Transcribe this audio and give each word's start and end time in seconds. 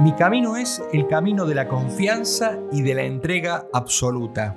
Mi 0.00 0.12
camino 0.12 0.56
es 0.56 0.80
el 0.92 1.08
camino 1.08 1.44
de 1.44 1.56
la 1.56 1.66
confianza 1.66 2.56
y 2.70 2.82
de 2.82 2.94
la 2.94 3.02
entrega 3.02 3.66
absoluta. 3.72 4.56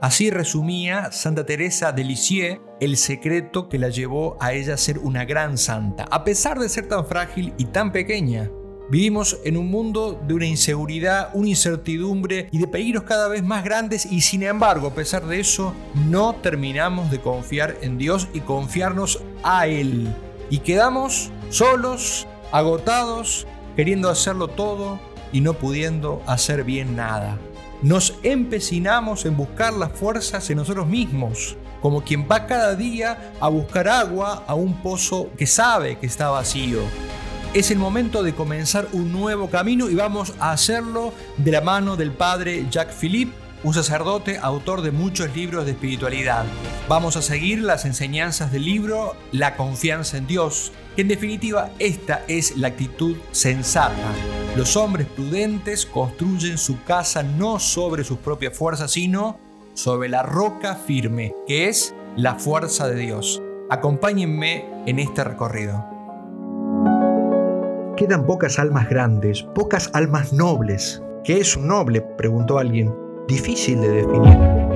Así 0.00 0.30
resumía 0.30 1.10
Santa 1.10 1.44
Teresa 1.44 1.90
de 1.90 2.04
Lisieux 2.04 2.60
el 2.78 2.96
secreto 2.96 3.68
que 3.68 3.80
la 3.80 3.88
llevó 3.88 4.36
a 4.38 4.52
ella 4.52 4.74
a 4.74 4.76
ser 4.76 5.00
una 5.00 5.24
gran 5.24 5.58
santa, 5.58 6.04
a 6.08 6.22
pesar 6.22 6.60
de 6.60 6.68
ser 6.68 6.86
tan 6.86 7.04
frágil 7.04 7.52
y 7.58 7.64
tan 7.64 7.90
pequeña. 7.90 8.48
Vivimos 8.88 9.40
en 9.44 9.56
un 9.56 9.72
mundo 9.72 10.22
de 10.24 10.34
una 10.34 10.46
inseguridad, 10.46 11.30
una 11.34 11.48
incertidumbre 11.48 12.48
y 12.52 12.58
de 12.58 12.68
peligros 12.68 13.02
cada 13.02 13.26
vez 13.26 13.42
más 13.42 13.64
grandes 13.64 14.06
y 14.06 14.20
sin 14.20 14.44
embargo, 14.44 14.86
a 14.86 14.94
pesar 14.94 15.26
de 15.26 15.40
eso, 15.40 15.74
no 16.08 16.36
terminamos 16.36 17.10
de 17.10 17.20
confiar 17.20 17.76
en 17.80 17.98
Dios 17.98 18.28
y 18.32 18.38
confiarnos 18.38 19.20
a 19.42 19.66
Él. 19.66 20.14
Y 20.48 20.58
quedamos 20.58 21.32
solos, 21.50 22.28
agotados, 22.52 23.48
queriendo 23.76 24.08
hacerlo 24.08 24.48
todo 24.48 24.98
y 25.32 25.42
no 25.42 25.54
pudiendo 25.54 26.22
hacer 26.26 26.64
bien 26.64 26.96
nada. 26.96 27.38
Nos 27.82 28.14
empecinamos 28.22 29.26
en 29.26 29.36
buscar 29.36 29.74
las 29.74 29.92
fuerzas 29.92 30.48
en 30.48 30.56
nosotros 30.56 30.86
mismos, 30.86 31.56
como 31.82 32.02
quien 32.02 32.26
va 32.28 32.46
cada 32.46 32.74
día 32.74 33.32
a 33.38 33.48
buscar 33.48 33.86
agua 33.86 34.44
a 34.46 34.54
un 34.54 34.82
pozo 34.82 35.28
que 35.36 35.46
sabe 35.46 35.98
que 35.98 36.06
está 36.06 36.30
vacío. 36.30 36.80
Es 37.52 37.70
el 37.70 37.78
momento 37.78 38.22
de 38.22 38.34
comenzar 38.34 38.88
un 38.92 39.12
nuevo 39.12 39.50
camino 39.50 39.90
y 39.90 39.94
vamos 39.94 40.32
a 40.40 40.52
hacerlo 40.52 41.12
de 41.36 41.52
la 41.52 41.60
mano 41.60 41.96
del 41.96 42.12
padre 42.12 42.66
Jacques 42.70 42.96
Philippe, 42.96 43.32
un 43.62 43.74
sacerdote 43.74 44.38
autor 44.38 44.82
de 44.82 44.90
muchos 44.90 45.34
libros 45.34 45.64
de 45.64 45.72
espiritualidad. 45.72 46.44
Vamos 46.88 47.16
a 47.16 47.22
seguir 47.22 47.60
las 47.60 47.84
enseñanzas 47.84 48.52
del 48.52 48.64
libro 48.64 49.16
La 49.32 49.56
confianza 49.56 50.16
en 50.16 50.26
Dios, 50.26 50.72
en 51.02 51.08
definitiva, 51.08 51.70
esta 51.78 52.24
es 52.28 52.56
la 52.56 52.68
actitud 52.68 53.16
sensata. 53.30 53.94
Los 54.56 54.76
hombres 54.76 55.06
prudentes 55.06 55.84
construyen 55.84 56.56
su 56.56 56.82
casa 56.84 57.22
no 57.22 57.58
sobre 57.58 58.04
sus 58.04 58.18
propias 58.18 58.56
fuerzas, 58.56 58.92
sino 58.92 59.38
sobre 59.74 60.08
la 60.08 60.22
roca 60.22 60.74
firme, 60.74 61.34
que 61.46 61.68
es 61.68 61.94
la 62.16 62.36
fuerza 62.36 62.88
de 62.88 62.96
Dios. 62.96 63.42
Acompáñenme 63.68 64.64
en 64.86 64.98
este 64.98 65.24
recorrido. 65.24 65.84
Quedan 67.96 68.26
pocas 68.26 68.58
almas 68.58 68.88
grandes, 68.88 69.42
pocas 69.42 69.90
almas 69.92 70.32
nobles. 70.32 71.02
¿Qué 71.24 71.38
es 71.38 71.56
un 71.56 71.68
noble? 71.68 72.00
preguntó 72.00 72.58
alguien. 72.58 72.94
Difícil 73.26 73.80
de 73.80 73.88
definir. 73.88 74.75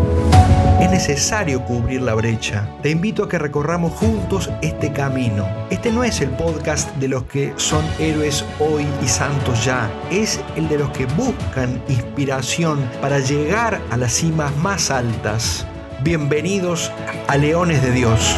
Es 0.81 0.89
necesario 0.89 1.63
cubrir 1.63 2.01
la 2.01 2.15
brecha. 2.15 2.67
Te 2.81 2.89
invito 2.89 3.23
a 3.23 3.29
que 3.29 3.37
recorramos 3.37 3.93
juntos 3.93 4.49
este 4.63 4.91
camino. 4.91 5.47
Este 5.69 5.91
no 5.91 6.03
es 6.03 6.21
el 6.21 6.31
podcast 6.31 6.89
de 6.95 7.07
los 7.07 7.25
que 7.25 7.53
son 7.55 7.85
héroes 7.99 8.43
hoy 8.59 8.87
y 8.99 9.07
santos 9.07 9.63
ya. 9.63 9.91
Es 10.09 10.41
el 10.55 10.67
de 10.69 10.79
los 10.79 10.89
que 10.89 11.05
buscan 11.05 11.79
inspiración 11.87 12.83
para 12.99 13.19
llegar 13.19 13.79
a 13.91 13.97
las 13.97 14.11
cimas 14.11 14.57
más 14.57 14.89
altas. 14.89 15.67
Bienvenidos 16.01 16.91
a 17.27 17.37
Leones 17.37 17.83
de 17.83 17.91
Dios. 17.91 18.35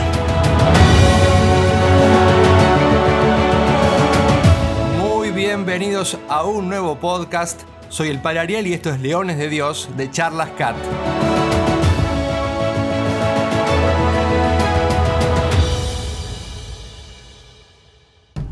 Muy 4.99 5.31
bienvenidos 5.31 6.19
a 6.27 6.43
un 6.43 6.67
nuevo 6.67 6.99
podcast. 6.99 7.61
Soy 7.87 8.09
el 8.09 8.19
Padre 8.19 8.41
Ariel 8.41 8.67
y 8.67 8.73
esto 8.73 8.89
es 8.89 8.99
Leones 8.99 9.37
de 9.37 9.47
Dios 9.47 9.87
de 9.95 10.11
Charlas 10.11 10.49
Cat. 10.57 10.75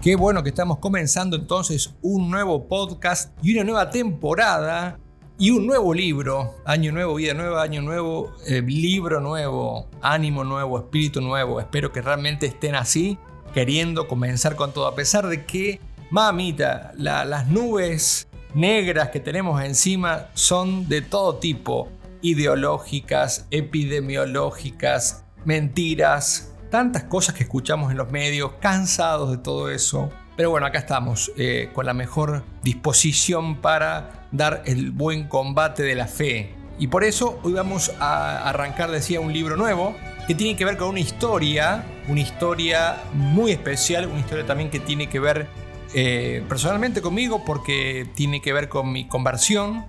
Qué 0.01 0.15
bueno 0.15 0.41
que 0.41 0.49
estamos 0.49 0.79
comenzando 0.79 1.35
entonces 1.35 1.93
un 2.01 2.31
nuevo 2.31 2.67
podcast 2.67 3.37
y 3.43 3.53
una 3.53 3.63
nueva 3.63 3.91
temporada 3.91 4.97
y 5.37 5.51
un 5.51 5.67
nuevo 5.67 5.93
libro. 5.93 6.55
Año 6.65 6.91
nuevo, 6.91 7.13
vida 7.13 7.35
nueva, 7.35 7.61
año 7.61 7.83
nuevo, 7.83 8.33
eh, 8.47 8.63
libro 8.63 9.21
nuevo, 9.21 9.91
ánimo 10.01 10.43
nuevo, 10.43 10.79
espíritu 10.79 11.21
nuevo. 11.21 11.59
Espero 11.59 11.91
que 11.91 12.01
realmente 12.01 12.47
estén 12.47 12.73
así, 12.73 13.19
queriendo 13.53 14.07
comenzar 14.07 14.55
con 14.55 14.73
todo. 14.73 14.87
A 14.87 14.95
pesar 14.95 15.27
de 15.27 15.45
que, 15.45 15.79
mamita, 16.09 16.93
las 16.97 17.45
nubes 17.45 18.27
negras 18.55 19.09
que 19.09 19.19
tenemos 19.19 19.63
encima 19.63 20.29
son 20.33 20.89
de 20.89 21.03
todo 21.03 21.35
tipo. 21.35 21.89
Ideológicas, 22.23 23.45
epidemiológicas, 23.51 25.25
mentiras, 25.45 26.50
tantas 26.71 27.03
cosas 27.03 27.35
que 27.35 27.43
escuchamos 27.43 27.91
en 27.91 27.97
los 27.97 28.09
medios, 28.09 28.53
cansados 28.59 29.29
de 29.29 29.37
todo 29.37 29.69
eso. 29.69 30.09
Pero 30.35 30.49
bueno, 30.49 30.65
acá 30.65 30.79
estamos, 30.79 31.31
eh, 31.37 31.69
con 31.73 31.85
la 31.85 31.93
mejor 31.93 32.43
disposición 32.63 33.57
para 33.57 34.27
dar 34.31 34.63
el 34.65 34.89
buen 34.89 35.27
combate 35.27 35.83
de 35.83 35.93
la 35.93 36.07
fe. 36.07 36.55
Y 36.79 36.87
por 36.87 37.03
eso 37.03 37.39
hoy 37.43 37.53
vamos 37.53 37.91
a 37.99 38.49
arrancar, 38.49 38.89
decía, 38.89 39.19
un 39.19 39.33
libro 39.33 39.55
nuevo 39.55 39.93
que 40.25 40.33
tiene 40.33 40.57
que 40.57 40.65
ver 40.65 40.77
con 40.77 40.89
una 40.89 41.01
historia, 41.01 41.85
una 42.07 42.21
historia 42.21 42.97
muy 43.13 43.51
especial, 43.51 44.07
una 44.07 44.21
historia 44.21 44.45
también 44.45 44.71
que 44.71 44.79
tiene 44.79 45.07
que 45.07 45.19
ver 45.19 45.47
eh, 45.93 46.41
personalmente 46.47 47.01
conmigo 47.01 47.43
porque 47.45 48.09
tiene 48.15 48.41
que 48.41 48.53
ver 48.53 48.69
con 48.69 48.91
mi 48.91 49.07
conversión. 49.07 49.85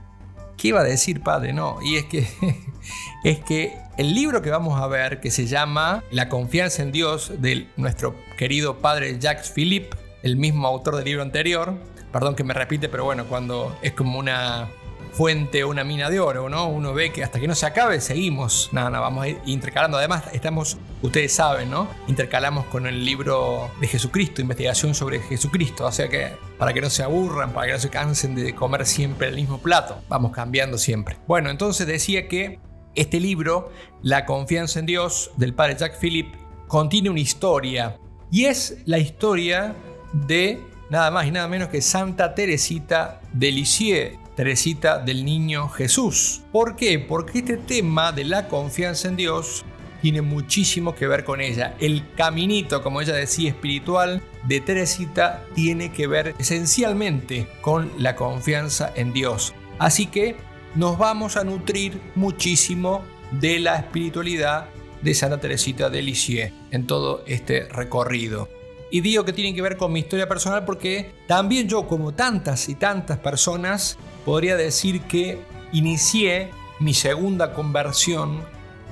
¿Qué 0.62 0.68
iba 0.68 0.78
a 0.78 0.84
decir, 0.84 1.22
padre? 1.22 1.52
No, 1.52 1.80
y 1.82 1.96
es 1.96 2.04
que, 2.04 2.24
es 3.24 3.40
que 3.40 3.76
el 3.96 4.14
libro 4.14 4.42
que 4.42 4.50
vamos 4.50 4.80
a 4.80 4.86
ver, 4.86 5.20
que 5.20 5.32
se 5.32 5.46
llama 5.46 6.04
La 6.12 6.28
confianza 6.28 6.84
en 6.84 6.92
Dios, 6.92 7.32
de 7.38 7.66
nuestro 7.76 8.14
querido 8.38 8.78
padre 8.78 9.18
Jacques 9.18 9.50
Philippe, 9.50 9.96
el 10.22 10.36
mismo 10.36 10.68
autor 10.68 10.94
del 10.94 11.06
libro 11.06 11.22
anterior, 11.22 11.74
perdón 12.12 12.36
que 12.36 12.44
me 12.44 12.54
repite, 12.54 12.88
pero 12.88 13.02
bueno, 13.02 13.24
cuando 13.24 13.76
es 13.82 13.90
como 13.90 14.20
una 14.20 14.68
fuente 15.12 15.62
o 15.62 15.68
una 15.68 15.84
mina 15.84 16.10
de 16.10 16.20
oro, 16.20 16.48
¿no? 16.48 16.68
Uno 16.68 16.94
ve 16.94 17.12
que 17.12 17.22
hasta 17.22 17.38
que 17.38 17.46
no 17.46 17.54
se 17.54 17.66
acabe 17.66 18.00
seguimos, 18.00 18.70
nada, 18.72 18.90
nada, 18.90 19.02
vamos 19.02 19.24
a 19.24 19.28
ir 19.28 19.38
intercalando. 19.44 19.98
Además, 19.98 20.24
estamos, 20.32 20.78
ustedes 21.02 21.32
saben, 21.32 21.70
¿no? 21.70 21.88
Intercalamos 22.08 22.64
con 22.66 22.86
el 22.86 23.04
libro 23.04 23.70
de 23.80 23.86
Jesucristo, 23.86 24.40
investigación 24.40 24.94
sobre 24.94 25.20
Jesucristo, 25.20 25.86
o 25.86 25.92
sea 25.92 26.08
que 26.08 26.32
para 26.58 26.72
que 26.72 26.80
no 26.80 26.90
se 26.90 27.02
aburran, 27.02 27.52
para 27.52 27.66
que 27.66 27.72
no 27.74 27.78
se 27.78 27.90
cansen 27.90 28.34
de 28.34 28.54
comer 28.54 28.86
siempre 28.86 29.28
el 29.28 29.36
mismo 29.36 29.58
plato, 29.58 30.02
vamos 30.08 30.32
cambiando 30.32 30.78
siempre. 30.78 31.18
Bueno, 31.26 31.50
entonces 31.50 31.86
decía 31.86 32.26
que 32.28 32.58
este 32.94 33.20
libro, 33.20 33.70
La 34.02 34.26
confianza 34.26 34.78
en 34.78 34.86
Dios, 34.86 35.30
del 35.36 35.54
padre 35.54 35.76
Jacques 35.78 35.98
Philippe, 35.98 36.38
contiene 36.68 37.10
una 37.10 37.20
historia. 37.20 37.98
Y 38.30 38.46
es 38.46 38.78
la 38.86 38.98
historia 38.98 39.74
de 40.12 40.58
nada 40.90 41.10
más 41.10 41.26
y 41.26 41.30
nada 41.30 41.48
menos 41.48 41.68
que 41.68 41.80
Santa 41.80 42.34
Teresita 42.34 43.20
de 43.32 43.50
Lisieux, 43.50 44.18
Teresita 44.34 44.98
del 44.98 45.24
Niño 45.24 45.68
Jesús. 45.68 46.42
¿Por 46.52 46.76
qué? 46.76 46.98
Porque 46.98 47.40
este 47.40 47.58
tema 47.58 48.12
de 48.12 48.24
la 48.24 48.48
confianza 48.48 49.08
en 49.08 49.16
Dios 49.16 49.64
tiene 50.00 50.22
muchísimo 50.22 50.94
que 50.94 51.06
ver 51.06 51.24
con 51.24 51.40
ella. 51.40 51.76
El 51.78 52.02
caminito, 52.16 52.82
como 52.82 53.00
ella 53.00 53.14
decía, 53.14 53.50
espiritual 53.50 54.22
de 54.44 54.60
Teresita 54.60 55.44
tiene 55.54 55.92
que 55.92 56.06
ver 56.06 56.34
esencialmente 56.38 57.46
con 57.60 57.90
la 57.98 58.16
confianza 58.16 58.92
en 58.96 59.12
Dios. 59.12 59.54
Así 59.78 60.06
que 60.06 60.36
nos 60.74 60.98
vamos 60.98 61.36
a 61.36 61.44
nutrir 61.44 62.00
muchísimo 62.14 63.02
de 63.30 63.60
la 63.60 63.76
espiritualidad 63.76 64.68
de 65.02 65.14
Santa 65.14 65.40
Teresita 65.40 65.90
de 65.90 66.02
Lisieux 66.02 66.52
en 66.70 66.86
todo 66.86 67.22
este 67.26 67.68
recorrido. 67.68 68.48
Y 68.90 69.00
digo 69.00 69.24
que 69.24 69.32
tiene 69.32 69.54
que 69.54 69.62
ver 69.62 69.76
con 69.76 69.92
mi 69.92 70.00
historia 70.00 70.28
personal 70.28 70.64
porque 70.64 71.12
también 71.26 71.66
yo, 71.68 71.86
como 71.86 72.12
tantas 72.12 72.68
y 72.68 72.74
tantas 72.74 73.18
personas, 73.18 73.98
podría 74.24 74.56
decir 74.56 75.02
que 75.02 75.40
inicié 75.72 76.50
mi 76.80 76.94
segunda 76.94 77.52
conversión 77.54 78.42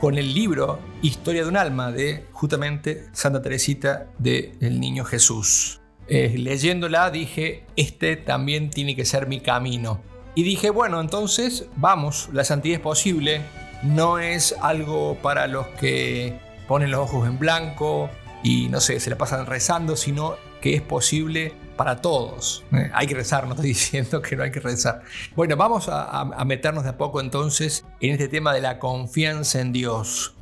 con 0.00 0.16
el 0.16 0.32
libro 0.32 0.78
Historia 1.02 1.42
de 1.42 1.48
un 1.48 1.56
alma 1.56 1.92
de 1.92 2.26
justamente 2.32 3.08
Santa 3.12 3.42
Teresita 3.42 4.06
del 4.18 4.80
Niño 4.80 5.04
Jesús. 5.04 5.80
eh, 6.08 6.34
leyéndola 6.36 7.10
dije, 7.10 7.64
este 7.76 8.16
también 8.16 8.70
tiene 8.70 8.96
que 8.96 9.04
ser 9.04 9.28
mi 9.28 9.40
camino. 9.40 10.00
Y 10.34 10.42
dije, 10.42 10.70
bueno, 10.70 11.00
entonces 11.00 11.66
vamos, 11.76 12.28
la 12.32 12.44
santidad 12.44 12.76
es 12.76 12.80
posible, 12.80 13.42
no 13.82 14.18
es 14.18 14.54
algo 14.60 15.16
para 15.22 15.46
los 15.46 15.66
que 15.68 16.38
ponen 16.66 16.90
los 16.90 17.00
ojos 17.00 17.28
en 17.28 17.38
blanco 17.38 18.10
y 18.42 18.68
no 18.68 18.80
sé, 18.80 19.00
se 19.00 19.10
la 19.10 19.18
pasan 19.18 19.46
rezando, 19.46 19.96
sino 19.96 20.36
que 20.60 20.74
es 20.74 20.82
posible 20.82 21.52
para 21.80 22.02
todos. 22.02 22.62
Eh, 22.74 22.90
hay 22.92 23.06
que 23.06 23.14
rezar, 23.14 23.46
no 23.46 23.54
estoy 23.54 23.68
diciendo 23.68 24.20
que 24.20 24.36
no 24.36 24.42
hay 24.42 24.50
que 24.50 24.60
rezar. 24.60 25.00
Bueno, 25.34 25.56
vamos 25.56 25.88
a, 25.88 26.10
a 26.10 26.44
meternos 26.44 26.84
de 26.84 26.90
a 26.90 26.98
poco 26.98 27.22
entonces 27.22 27.86
en 28.02 28.10
este 28.10 28.28
tema 28.28 28.52
de 28.52 28.60
la 28.60 28.78
confianza 28.78 29.62
en 29.62 29.72
Dios. 29.72 30.36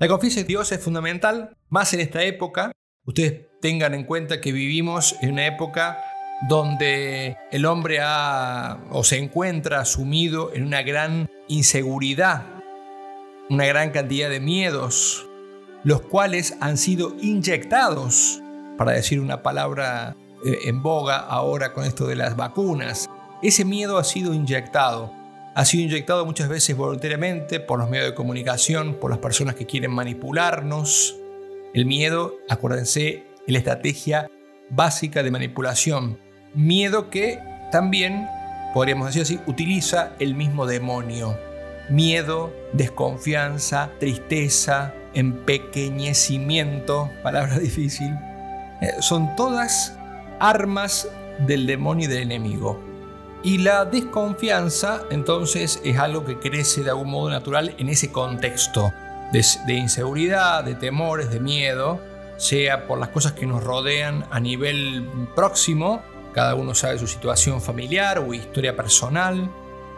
La 0.00 0.08
confianza 0.08 0.40
en 0.40 0.48
Dios 0.48 0.72
es 0.72 0.80
fundamental, 0.80 1.56
más 1.68 1.94
en 1.94 2.00
esta 2.00 2.24
época. 2.24 2.72
Ustedes 3.06 3.42
tengan 3.60 3.94
en 3.94 4.02
cuenta 4.02 4.40
que 4.40 4.50
vivimos 4.50 5.14
en 5.22 5.34
una 5.34 5.46
época 5.46 5.96
donde 6.48 7.36
el 7.52 7.66
hombre 7.66 8.00
ha 8.02 8.80
o 8.90 9.04
se 9.04 9.18
encuentra 9.18 9.84
sumido 9.84 10.52
en 10.54 10.64
una 10.64 10.82
gran 10.82 11.30
inseguridad, 11.46 12.46
una 13.48 13.64
gran 13.66 13.90
cantidad 13.92 14.28
de 14.28 14.40
miedos, 14.40 15.24
los 15.84 16.00
cuales 16.00 16.56
han 16.58 16.78
sido 16.78 17.14
inyectados, 17.20 18.40
para 18.76 18.90
decir 18.90 19.20
una 19.20 19.40
palabra 19.44 20.16
en 20.44 20.82
boga 20.82 21.16
ahora 21.16 21.72
con 21.72 21.84
esto 21.84 22.06
de 22.06 22.16
las 22.16 22.36
vacunas. 22.36 23.08
Ese 23.42 23.64
miedo 23.64 23.98
ha 23.98 24.04
sido 24.04 24.34
inyectado. 24.34 25.12
Ha 25.54 25.64
sido 25.64 25.84
inyectado 25.84 26.26
muchas 26.26 26.48
veces 26.48 26.76
voluntariamente 26.76 27.60
por 27.60 27.78
los 27.78 27.88
medios 27.88 28.08
de 28.08 28.14
comunicación, 28.14 28.94
por 28.94 29.10
las 29.10 29.20
personas 29.20 29.54
que 29.54 29.66
quieren 29.66 29.92
manipularnos. 29.92 31.16
El 31.72 31.86
miedo, 31.86 32.34
acuérdense, 32.48 33.24
es 33.46 33.52
la 33.52 33.58
estrategia 33.58 34.30
básica 34.70 35.22
de 35.22 35.30
manipulación. 35.30 36.18
Miedo 36.54 37.10
que 37.10 37.38
también, 37.70 38.26
podríamos 38.72 39.06
decir 39.08 39.22
así, 39.22 39.40
utiliza 39.46 40.12
el 40.18 40.34
mismo 40.34 40.66
demonio. 40.66 41.38
Miedo, 41.88 42.52
desconfianza, 42.72 43.90
tristeza, 44.00 44.94
empequeñecimiento, 45.14 47.10
palabra 47.22 47.58
difícil, 47.60 48.10
eh, 48.80 48.92
son 49.00 49.34
todas 49.36 49.96
armas 50.40 51.08
del 51.38 51.66
demonio 51.66 52.06
y 52.06 52.08
del 52.08 52.22
enemigo. 52.22 52.80
Y 53.42 53.58
la 53.58 53.84
desconfianza 53.84 55.02
entonces 55.10 55.80
es 55.84 55.98
algo 55.98 56.24
que 56.24 56.38
crece 56.38 56.82
de 56.82 56.90
algún 56.90 57.10
modo 57.10 57.30
natural 57.30 57.74
en 57.78 57.88
ese 57.88 58.10
contexto 58.10 58.92
de, 59.32 59.74
inseguridad, 59.74 60.64
de 60.64 60.74
temores, 60.74 61.30
de 61.30 61.40
miedo, 61.40 62.00
sea 62.36 62.86
por 62.86 62.98
las 62.98 63.08
cosas 63.08 63.32
que 63.32 63.46
nos 63.46 63.62
rodean 63.62 64.26
a 64.30 64.40
nivel 64.40 65.08
próximo, 65.34 66.02
cada 66.32 66.54
uno 66.54 66.74
sabe 66.74 66.98
su 66.98 67.06
situación 67.06 67.60
familiar 67.60 68.18
o 68.18 68.32
historia 68.32 68.76
personal, 68.76 69.50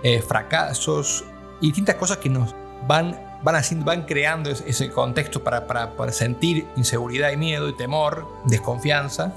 eh, 0.02 0.20
fracasos 0.20 1.24
y 1.60 1.68
distintas 1.68 1.96
cosas 1.96 2.18
que 2.18 2.28
nos 2.28 2.54
van 2.86 3.26
van, 3.42 3.84
van 3.84 4.02
creando 4.02 4.50
ese 4.50 4.90
contexto 4.90 5.42
para, 5.42 5.66
para, 5.66 6.12
sentir 6.12 6.66
inseguridad 6.76 7.30
y 7.30 7.36
miedo 7.36 7.68
y 7.68 7.76
temor, 7.76 8.26
desconfianza, 8.44 9.34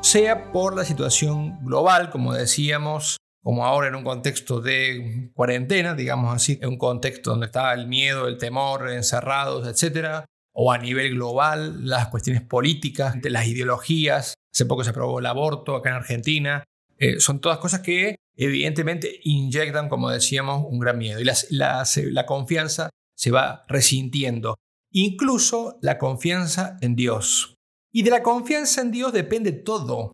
sea 0.00 0.52
por 0.52 0.76
la 0.76 0.84
situación 0.84 1.58
global, 1.64 2.10
como 2.10 2.32
decíamos, 2.32 3.18
como 3.42 3.64
ahora 3.64 3.88
en 3.88 3.94
un 3.94 4.04
contexto 4.04 4.60
de 4.60 5.30
cuarentena, 5.34 5.94
digamos 5.94 6.34
así, 6.34 6.58
en 6.62 6.70
un 6.70 6.78
contexto 6.78 7.30
donde 7.30 7.46
está 7.46 7.72
el 7.72 7.86
miedo, 7.86 8.28
el 8.28 8.38
temor, 8.38 8.90
encerrados, 8.90 9.66
etc., 9.66 10.24
o 10.60 10.72
a 10.72 10.78
nivel 10.78 11.14
global, 11.14 11.86
las 11.86 12.08
cuestiones 12.08 12.42
políticas, 12.42 13.16
las 13.22 13.46
ideologías, 13.46 14.34
hace 14.52 14.66
poco 14.66 14.82
se 14.82 14.90
aprobó 14.90 15.20
el 15.20 15.26
aborto 15.26 15.76
acá 15.76 15.90
en 15.90 15.94
Argentina, 15.96 16.64
eh, 16.96 17.20
son 17.20 17.40
todas 17.40 17.58
cosas 17.58 17.80
que 17.80 18.16
evidentemente 18.34 19.20
inyectan, 19.22 19.88
como 19.88 20.10
decíamos, 20.10 20.64
un 20.68 20.80
gran 20.80 20.98
miedo. 20.98 21.20
Y 21.20 21.24
la 21.50 22.26
confianza 22.26 22.90
se 23.14 23.30
va 23.30 23.64
resintiendo. 23.68 24.56
Incluso 24.90 25.78
la 25.80 25.96
confianza 25.98 26.76
en 26.80 26.96
Dios. 26.96 27.57
Y 27.92 28.02
de 28.02 28.10
la 28.10 28.22
confianza 28.22 28.80
en 28.80 28.90
Dios 28.90 29.12
depende 29.12 29.52
todo. 29.52 30.12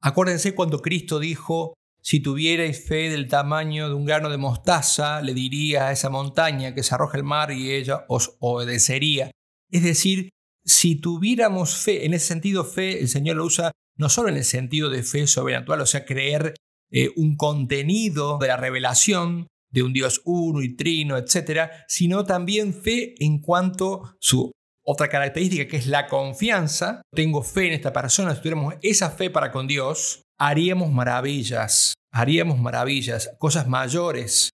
Acuérdense 0.00 0.54
cuando 0.54 0.80
Cristo 0.80 1.18
dijo, 1.20 1.74
si 2.02 2.20
tuvierais 2.20 2.84
fe 2.84 3.10
del 3.10 3.28
tamaño 3.28 3.88
de 3.88 3.94
un 3.94 4.04
grano 4.04 4.28
de 4.28 4.36
mostaza, 4.36 5.22
le 5.22 5.34
diría 5.34 5.86
a 5.86 5.92
esa 5.92 6.10
montaña 6.10 6.74
que 6.74 6.82
se 6.82 6.94
arroja 6.94 7.16
el 7.16 7.24
mar 7.24 7.52
y 7.52 7.70
ella 7.70 8.04
os 8.08 8.36
obedecería. 8.40 9.30
Es 9.70 9.84
decir, 9.84 10.30
si 10.64 10.96
tuviéramos 10.96 11.76
fe, 11.76 12.04
en 12.04 12.14
ese 12.14 12.26
sentido 12.26 12.64
fe, 12.64 13.00
el 13.00 13.08
Señor 13.08 13.36
lo 13.36 13.44
usa 13.44 13.70
no 13.96 14.08
solo 14.08 14.28
en 14.28 14.36
el 14.36 14.44
sentido 14.44 14.90
de 14.90 15.04
fe 15.04 15.26
sobrenatural, 15.28 15.80
o 15.80 15.86
sea, 15.86 16.04
creer 16.04 16.54
eh, 16.90 17.10
un 17.16 17.36
contenido 17.36 18.38
de 18.38 18.48
la 18.48 18.56
revelación, 18.56 19.46
de 19.70 19.82
un 19.82 19.92
Dios 19.92 20.20
uno 20.24 20.60
y 20.60 20.74
trino, 20.76 21.16
etcétera, 21.16 21.84
sino 21.88 22.24
también 22.24 22.74
fe 22.74 23.14
en 23.24 23.40
cuanto 23.40 24.16
su 24.18 24.50
otra 24.84 25.08
característica 25.08 25.68
que 25.68 25.76
es 25.76 25.86
la 25.86 26.06
confianza. 26.06 27.02
Tengo 27.12 27.42
fe 27.42 27.68
en 27.68 27.72
esta 27.74 27.92
persona, 27.92 28.34
si 28.34 28.40
tuviéramos 28.40 28.74
esa 28.82 29.10
fe 29.10 29.30
para 29.30 29.52
con 29.52 29.66
Dios, 29.66 30.22
haríamos 30.38 30.90
maravillas, 30.90 31.94
haríamos 32.12 32.58
maravillas, 32.58 33.30
cosas 33.38 33.68
mayores. 33.68 34.50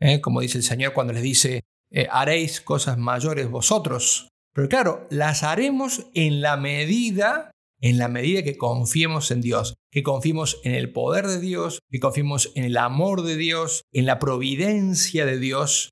¿eh? 0.00 0.20
Como 0.20 0.40
dice 0.40 0.58
el 0.58 0.64
Señor 0.64 0.92
cuando 0.92 1.12
les 1.12 1.22
dice, 1.22 1.62
eh, 1.90 2.06
haréis 2.10 2.60
cosas 2.60 2.98
mayores 2.98 3.48
vosotros. 3.48 4.28
Pero 4.54 4.68
claro, 4.68 5.06
las 5.10 5.42
haremos 5.42 6.06
en 6.14 6.40
la 6.40 6.56
medida 6.56 7.50
en 7.84 7.98
la 7.98 8.08
medida 8.08 8.42
que 8.42 8.56
confiemos 8.56 9.30
en 9.30 9.42
Dios, 9.42 9.74
que 9.92 10.02
confiemos 10.02 10.58
en 10.64 10.74
el 10.74 10.90
poder 10.90 11.26
de 11.26 11.38
Dios, 11.38 11.80
que 11.90 12.00
confiemos 12.00 12.50
en 12.54 12.64
el 12.64 12.78
amor 12.78 13.22
de 13.22 13.36
Dios, 13.36 13.82
en 13.92 14.06
la 14.06 14.18
providencia 14.18 15.26
de 15.26 15.38
Dios, 15.38 15.90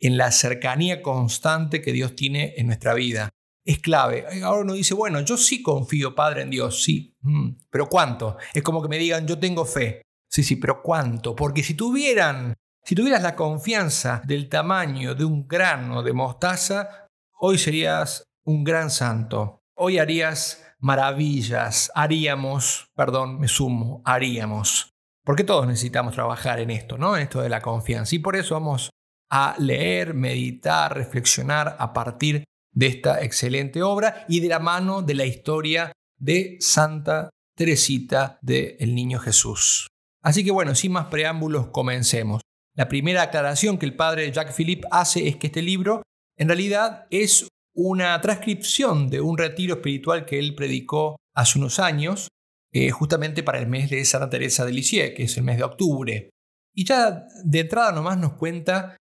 en 0.00 0.16
la 0.16 0.32
cercanía 0.32 1.02
constante 1.02 1.82
que 1.82 1.92
Dios 1.92 2.16
tiene 2.16 2.54
en 2.56 2.66
nuestra 2.66 2.94
vida. 2.94 3.28
Es 3.64 3.78
clave. 3.78 4.26
Ahora 4.42 4.62
uno 4.62 4.72
dice, 4.72 4.94
bueno, 4.94 5.20
yo 5.20 5.36
sí 5.36 5.62
confío, 5.62 6.14
Padre, 6.14 6.42
en 6.42 6.50
Dios, 6.50 6.82
sí, 6.82 7.14
mm, 7.20 7.50
pero 7.70 7.88
¿cuánto? 7.88 8.38
Es 8.54 8.62
como 8.62 8.82
que 8.82 8.88
me 8.88 8.98
digan, 8.98 9.26
yo 9.26 9.38
tengo 9.38 9.64
fe. 9.64 10.02
Sí, 10.28 10.42
sí, 10.42 10.56
pero 10.56 10.82
¿cuánto? 10.82 11.36
Porque 11.36 11.62
si 11.62 11.74
tuvieran, 11.74 12.54
si 12.84 12.94
tuvieras 12.94 13.22
la 13.22 13.36
confianza 13.36 14.22
del 14.24 14.48
tamaño 14.48 15.14
de 15.14 15.24
un 15.24 15.46
grano 15.46 16.02
de 16.02 16.12
mostaza, 16.12 17.06
hoy 17.38 17.58
serías 17.58 18.24
un 18.44 18.64
gran 18.64 18.90
santo. 18.90 19.60
Hoy 19.76 19.98
harías 19.98 20.64
maravillas, 20.78 21.90
haríamos, 21.94 22.88
perdón, 22.94 23.38
me 23.38 23.48
sumo, 23.48 24.02
haríamos. 24.04 24.90
Porque 25.24 25.44
todos 25.44 25.66
necesitamos 25.66 26.14
trabajar 26.14 26.60
en 26.60 26.70
esto, 26.70 26.96
¿no? 26.96 27.16
En 27.16 27.22
esto 27.22 27.42
de 27.42 27.50
la 27.50 27.60
confianza. 27.60 28.14
Y 28.14 28.20
por 28.20 28.36
eso 28.36 28.54
vamos 28.54 28.90
a 29.30 29.54
leer, 29.58 30.14
meditar, 30.14 30.94
reflexionar 30.94 31.76
a 31.78 31.92
partir 31.92 32.44
de 32.72 32.86
esta 32.86 33.22
excelente 33.22 33.82
obra 33.82 34.24
y 34.28 34.40
de 34.40 34.48
la 34.48 34.58
mano 34.58 35.02
de 35.02 35.14
la 35.14 35.24
historia 35.24 35.92
de 36.18 36.56
Santa 36.60 37.30
Teresita 37.56 38.38
del 38.42 38.94
Niño 38.94 39.18
Jesús. 39.18 39.88
Así 40.22 40.44
que 40.44 40.50
bueno, 40.50 40.74
sin 40.74 40.92
más 40.92 41.06
preámbulos, 41.06 41.68
comencemos. 41.68 42.42
La 42.76 42.88
primera 42.88 43.22
aclaración 43.22 43.78
que 43.78 43.86
el 43.86 43.96
padre 43.96 44.30
Jacques 44.30 44.54
Philippe 44.54 44.86
hace 44.90 45.28
es 45.28 45.36
que 45.36 45.48
este 45.48 45.62
libro 45.62 46.02
en 46.38 46.48
realidad 46.48 47.06
es 47.10 47.48
una 47.74 48.20
transcripción 48.20 49.08
de 49.08 49.20
un 49.20 49.38
retiro 49.38 49.74
espiritual 49.74 50.24
que 50.24 50.38
él 50.38 50.54
predicó 50.54 51.16
hace 51.34 51.58
unos 51.58 51.78
años, 51.78 52.28
eh, 52.72 52.90
justamente 52.90 53.42
para 53.42 53.58
el 53.58 53.66
mes 53.66 53.90
de 53.90 54.04
Santa 54.04 54.30
Teresa 54.30 54.64
de 54.64 54.72
Lisieux, 54.72 55.14
que 55.14 55.24
es 55.24 55.36
el 55.36 55.44
mes 55.44 55.58
de 55.58 55.64
octubre. 55.64 56.30
Y 56.74 56.84
ya 56.84 57.26
de 57.44 57.60
entrada 57.60 57.92
nomás 57.92 58.18
nos 58.18 58.34
cuenta 58.34 58.96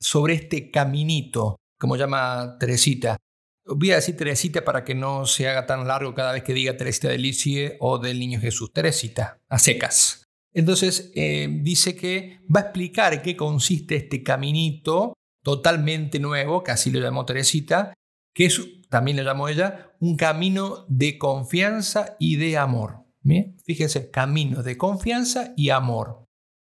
sobre 0.00 0.34
este 0.34 0.70
caminito, 0.70 1.56
como 1.78 1.96
llama 1.96 2.56
Teresita. 2.58 3.16
Voy 3.64 3.90
a 3.90 3.96
decir 3.96 4.16
Teresita 4.16 4.64
para 4.64 4.84
que 4.84 4.94
no 4.94 5.26
se 5.26 5.48
haga 5.48 5.66
tan 5.66 5.88
largo 5.88 6.14
cada 6.14 6.32
vez 6.32 6.44
que 6.44 6.54
diga 6.54 6.76
Teresita 6.76 7.08
de 7.08 7.18
Lisieux 7.18 7.74
o 7.80 7.98
del 7.98 8.18
Niño 8.18 8.40
Jesús. 8.40 8.72
Teresita, 8.72 9.38
a 9.48 9.58
secas. 9.58 10.24
Entonces 10.54 11.10
eh, 11.14 11.48
dice 11.62 11.96
que 11.96 12.40
va 12.54 12.60
a 12.60 12.62
explicar 12.64 13.20
qué 13.22 13.36
consiste 13.36 13.96
este 13.96 14.22
caminito 14.22 15.14
totalmente 15.42 16.18
nuevo, 16.18 16.62
que 16.62 16.70
así 16.70 16.90
lo 16.90 17.00
llamó 17.00 17.26
Teresita, 17.26 17.92
que 18.34 18.46
es, 18.46 18.60
también 18.88 19.16
le 19.16 19.24
llamó 19.24 19.48
ella, 19.48 19.92
un 20.00 20.16
camino 20.16 20.86
de 20.88 21.18
confianza 21.18 22.16
y 22.18 22.36
de 22.36 22.56
amor. 22.56 23.06
Fíjense, 23.64 24.10
camino 24.10 24.62
de 24.62 24.76
confianza 24.76 25.52
y 25.56 25.70
amor. 25.70 26.24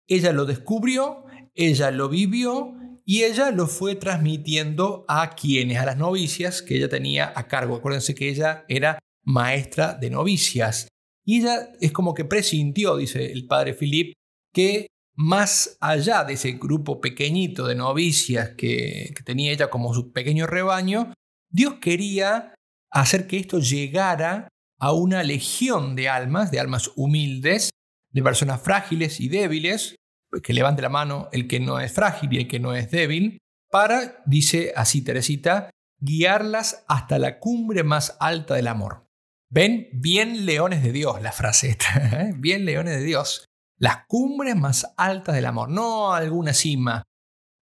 Ella 0.08 0.32
lo 0.32 0.46
descubrió, 0.46 1.26
ella 1.54 1.92
lo 1.92 2.08
vivió 2.10 2.77
y 3.10 3.24
ella 3.24 3.52
lo 3.52 3.68
fue 3.68 3.96
transmitiendo 3.96 5.06
a 5.08 5.30
quienes, 5.30 5.78
a 5.78 5.86
las 5.86 5.96
novicias 5.96 6.62
que 6.62 6.76
ella 6.76 6.90
tenía 6.90 7.32
a 7.34 7.48
cargo. 7.48 7.78
Acuérdense 7.78 8.14
que 8.14 8.28
ella 8.28 8.66
era 8.68 9.00
maestra 9.24 9.94
de 9.94 10.10
novicias. 10.10 10.90
Y 11.26 11.40
ella 11.40 11.70
es 11.80 11.94
como 11.94 12.14
que 12.14 12.26
presintió, 12.26 12.98
dice 12.98 13.32
el 13.32 13.48
padre 13.48 13.74
Philip, 13.74 14.12
que 14.54 14.88
más 15.16 15.78
allá 15.80 16.26
de 16.26 16.34
ese 16.34 16.52
grupo 16.54 17.00
pequeñito 17.00 17.66
de 17.66 17.76
novicias 17.76 18.50
que, 18.58 19.14
que 19.16 19.24
tenía 19.24 19.54
ella 19.54 19.70
como 19.70 19.94
su 19.94 20.12
pequeño 20.12 20.46
rebaño, 20.46 21.14
Dios 21.50 21.76
quería 21.76 22.56
hacer 22.92 23.26
que 23.26 23.38
esto 23.38 23.60
llegara 23.60 24.50
a 24.80 24.92
una 24.92 25.24
legión 25.24 25.96
de 25.96 26.10
almas, 26.10 26.52
de 26.52 26.60
almas 26.60 26.92
humildes, 26.98 27.70
de 28.12 28.22
personas 28.22 28.62
frágiles 28.62 29.22
y 29.22 29.30
débiles, 29.30 29.96
que 30.44 30.54
levante 30.54 30.82
la 30.82 30.90
mano 30.90 31.30
el 31.32 31.48
que 31.48 31.60
no 31.60 31.80
es 31.80 31.92
frágil 31.92 32.34
y 32.34 32.38
el 32.38 32.48
que 32.48 32.60
no 32.60 32.74
es 32.74 32.92
débil, 32.92 33.40
para, 33.70 34.24
dice 34.26 34.74
así 34.76 35.04
Teresita, 35.04 35.70
guiarlas 36.00 36.86
hasta 36.88 37.20
la 37.20 37.40
cumbre 37.40 37.84
más 37.84 38.18
alta 38.20 38.56
del 38.56 38.68
amor. 38.68 39.08
Ven, 39.50 39.88
bien 39.94 40.46
leones 40.46 40.84
de 40.84 40.92
Dios, 40.92 41.22
la 41.22 41.32
frase 41.32 41.70
esta, 41.70 41.88
¿eh? 42.22 42.34
bien 42.38 42.66
leones 42.66 42.98
de 42.98 43.04
Dios. 43.04 43.46
Las 43.80 44.06
cumbres 44.08 44.56
más 44.56 44.94
altas 44.98 45.36
del 45.36 45.46
amor, 45.46 45.70
no 45.70 46.14
alguna 46.14 46.54
cima, 46.54 47.04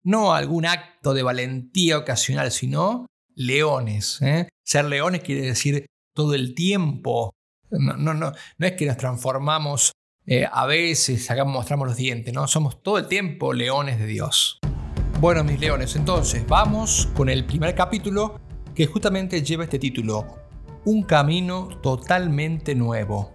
no 0.04 0.34
algún 0.34 0.66
acto 0.66 1.14
de 1.14 1.24
valentía 1.24 1.98
ocasional, 1.98 2.52
sino 2.52 3.06
leones. 3.36 4.22
¿eh? 4.22 4.48
Ser 4.64 4.86
leones 4.86 5.22
quiere 5.22 5.42
decir 5.42 5.86
todo 6.16 6.34
el 6.34 6.56
tiempo. 6.56 7.34
No, 7.70 7.98
no, 7.98 8.14
no, 8.14 8.32
no 8.58 8.68
es 8.68 8.74
que 8.74 8.86
nos 8.86 8.98
transformamos 8.98 9.92
eh, 10.28 10.48
a 10.52 10.66
veces, 10.66 11.30
hagamos, 11.30 11.54
mostramos 11.54 11.88
los 11.88 11.98
dientes, 11.98 12.34
no, 12.34 12.48
somos 12.48 12.82
todo 12.82 12.98
el 12.98 13.08
tiempo 13.08 13.54
leones 13.54 14.00
de 14.00 14.08
Dios. 14.08 14.60
Bueno, 15.20 15.44
mis 15.44 15.60
leones, 15.60 15.96
entonces 15.96 16.46
vamos 16.48 17.10
con 17.16 17.30
el 17.30 17.46
primer 17.46 17.76
capítulo 17.76 18.40
que 18.74 18.88
justamente 18.88 19.44
lleva 19.44 19.64
este 19.64 19.78
título, 19.78 20.26
Un 20.84 21.04
camino 21.04 21.70
totalmente 21.82 22.74
nuevo. 22.74 23.34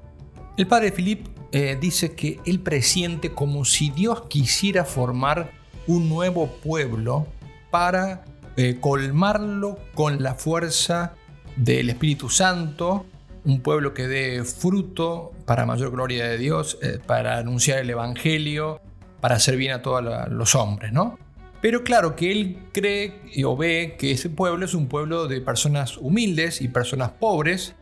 El 0.56 0.66
padre 0.66 0.90
Philip 0.90 1.28
eh, 1.52 1.78
dice 1.80 2.14
que 2.14 2.40
él 2.44 2.60
presiente 2.60 3.32
como 3.32 3.64
si 3.64 3.90
Dios 3.90 4.22
quisiera 4.28 4.84
formar 4.84 5.52
un 5.86 6.08
nuevo 6.08 6.48
pueblo 6.48 7.26
para 7.70 8.24
eh, 8.56 8.78
colmarlo 8.80 9.78
con 9.94 10.22
la 10.22 10.34
fuerza 10.34 11.14
del 11.56 11.90
Espíritu 11.90 12.28
Santo, 12.28 13.06
un 13.44 13.60
pueblo 13.60 13.94
que 13.94 14.06
dé 14.06 14.44
fruto 14.44 15.32
para 15.46 15.66
mayor 15.66 15.90
gloria 15.90 16.26
de 16.26 16.38
Dios, 16.38 16.78
eh, 16.82 16.98
para 17.04 17.38
anunciar 17.38 17.78
el 17.78 17.90
Evangelio, 17.90 18.80
para 19.20 19.36
hacer 19.36 19.56
bien 19.56 19.72
a 19.72 19.82
todos 19.82 20.02
los 20.30 20.54
hombres, 20.54 20.92
¿no? 20.92 21.18
Pero 21.60 21.84
claro 21.84 22.16
que 22.16 22.32
él 22.32 22.58
cree 22.72 23.20
o 23.44 23.56
ve 23.56 23.96
que 23.98 24.12
ese 24.12 24.30
pueblo 24.30 24.64
es 24.64 24.74
un 24.74 24.88
pueblo 24.88 25.28
de 25.28 25.40
personas 25.40 25.98
humildes 25.98 26.62
y 26.62 26.68
personas 26.68 27.10
pobres, 27.10 27.74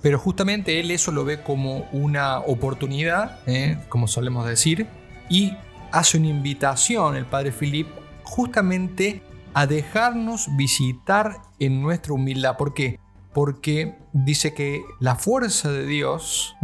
pero 0.00 0.18
justamente 0.18 0.80
él 0.80 0.90
eso 0.90 1.12
lo 1.12 1.24
ve 1.24 1.42
como 1.42 1.88
una 1.92 2.40
oportunidad, 2.40 3.38
¿eh? 3.46 3.78
como 3.88 4.08
solemos 4.08 4.46
decir, 4.46 4.88
y 5.28 5.52
hace 5.92 6.18
una 6.18 6.28
invitación 6.28 7.14
el 7.14 7.26
padre 7.26 7.52
Philip 7.52 7.86
justamente 8.24 9.22
a 9.54 9.66
dejarnos 9.66 10.48
visitar 10.56 11.36
en 11.60 11.80
nuestra 11.80 12.14
humildad. 12.14 12.56
¿Por 12.56 12.74
qué? 12.74 12.98
Porque 13.32 13.94
dice 14.12 14.52
que 14.54 14.82
la 15.00 15.16
fuerza 15.16 15.70
de 15.70 15.86
Dios, 15.86 16.54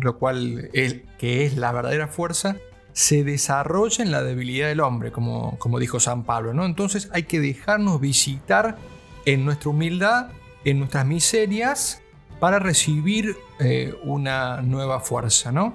lo 0.00 0.18
cual 0.18 0.70
es, 0.72 0.96
que 1.18 1.44
es 1.44 1.56
la 1.56 1.72
verdadera 1.72 2.08
fuerza, 2.08 2.56
se 2.92 3.24
desarrolla 3.24 4.02
en 4.02 4.10
la 4.10 4.22
debilidad 4.22 4.68
del 4.68 4.80
hombre, 4.80 5.12
como, 5.12 5.58
como 5.58 5.78
dijo 5.78 6.00
San 6.00 6.24
Pablo. 6.24 6.54
¿no? 6.54 6.64
Entonces 6.64 7.10
hay 7.12 7.24
que 7.24 7.40
dejarnos 7.40 8.00
visitar 8.00 8.78
en 9.26 9.44
nuestra 9.44 9.70
humildad, 9.70 10.28
en 10.64 10.78
nuestras 10.78 11.04
miserias, 11.04 12.00
para 12.40 12.58
recibir 12.58 13.36
eh, 13.60 13.94
una 14.04 14.62
nueva 14.62 15.00
fuerza, 15.00 15.52
¿no? 15.52 15.74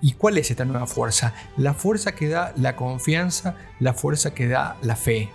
¿Y 0.00 0.12
cuál 0.12 0.38
es 0.38 0.50
esta 0.50 0.64
nueva 0.64 0.86
fuerza? 0.86 1.34
La 1.56 1.74
fuerza 1.74 2.14
que 2.14 2.28
da 2.28 2.52
la 2.56 2.74
confianza, 2.74 3.56
la 3.80 3.92
fuerza 3.92 4.32
que 4.32 4.48
da 4.48 4.76
la 4.82 4.96
fe. 4.96 5.28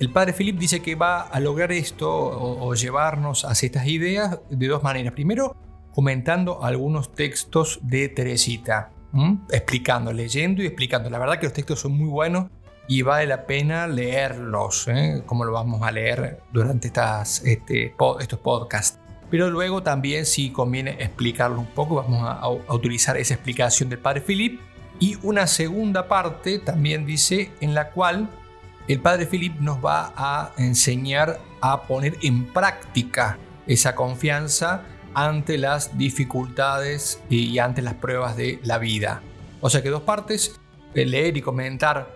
El 0.00 0.10
padre 0.10 0.32
Philip 0.32 0.58
dice 0.58 0.82
que 0.82 0.94
va 0.94 1.22
a 1.22 1.40
lograr 1.40 1.72
esto 1.72 2.10
o, 2.10 2.74
llevarnos 2.74 3.44
hacia 3.44 3.66
estas 3.66 3.86
ideas 3.86 4.38
de 4.50 4.66
dos 4.66 4.82
maneras. 4.82 5.12
Primero, 5.12 5.56
comentando 5.92 6.62
algunos 6.64 7.14
textos 7.14 7.78
de 7.82 8.08
Teresita, 8.08 8.90
explicando, 9.50 10.12
leyendo 10.12 10.62
y 10.62 10.66
explicando. 10.66 11.08
La 11.10 11.18
verdad 11.18 11.38
que 11.38 11.46
los 11.46 11.52
textos 11.52 11.80
son 11.80 11.92
muy 11.92 12.08
buenos 12.08 12.50
y 12.88 13.02
vale 13.02 13.26
la 13.26 13.46
pena 13.46 13.86
leerlos, 13.86 14.88
¿eh? 14.88 15.22
como 15.24 15.44
lo 15.44 15.52
vamos 15.52 15.82
a 15.82 15.90
leer 15.90 16.40
durante 16.52 16.88
estas, 16.88 17.42
este, 17.44 17.94
estos 18.20 18.38
podcasts 18.40 18.98
pero 19.34 19.50
luego 19.50 19.82
también 19.82 20.26
si 20.26 20.50
conviene 20.50 20.92
explicarlo 20.92 21.58
un 21.58 21.66
poco, 21.66 21.96
vamos 21.96 22.22
a, 22.22 22.48
utilizar 22.72 23.16
esa 23.16 23.34
explicación 23.34 23.88
del 23.88 23.98
padre 23.98 24.20
Philip 24.20 24.60
y 25.00 25.16
una 25.24 25.48
segunda 25.48 26.06
parte 26.06 26.60
también 26.60 27.04
dice 27.04 27.50
en 27.60 27.74
la 27.74 27.90
cual 27.90 28.28
el 28.88 29.00
padre 29.00 29.26
Philip 29.26 29.58
nos 29.60 29.84
va 29.84 30.12
a 30.16 30.52
enseñar 30.58 31.40
a 31.60 31.82
poner 31.82 32.18
en 32.22 32.46
práctica 32.52 33.38
esa 33.66 33.94
confianza 33.94 34.82
ante 35.14 35.58
las 35.58 35.96
dificultades 35.96 37.20
y 37.30 37.58
ante 37.58 37.82
las 37.82 37.94
pruebas 37.94 38.36
de 38.36 38.60
la 38.62 38.78
vida. 38.78 39.22
O 39.60 39.70
sea 39.70 39.82
que 39.82 39.88
dos 39.88 40.02
partes, 40.02 40.60
leer 40.94 41.36
y 41.36 41.42
comentar 41.42 42.14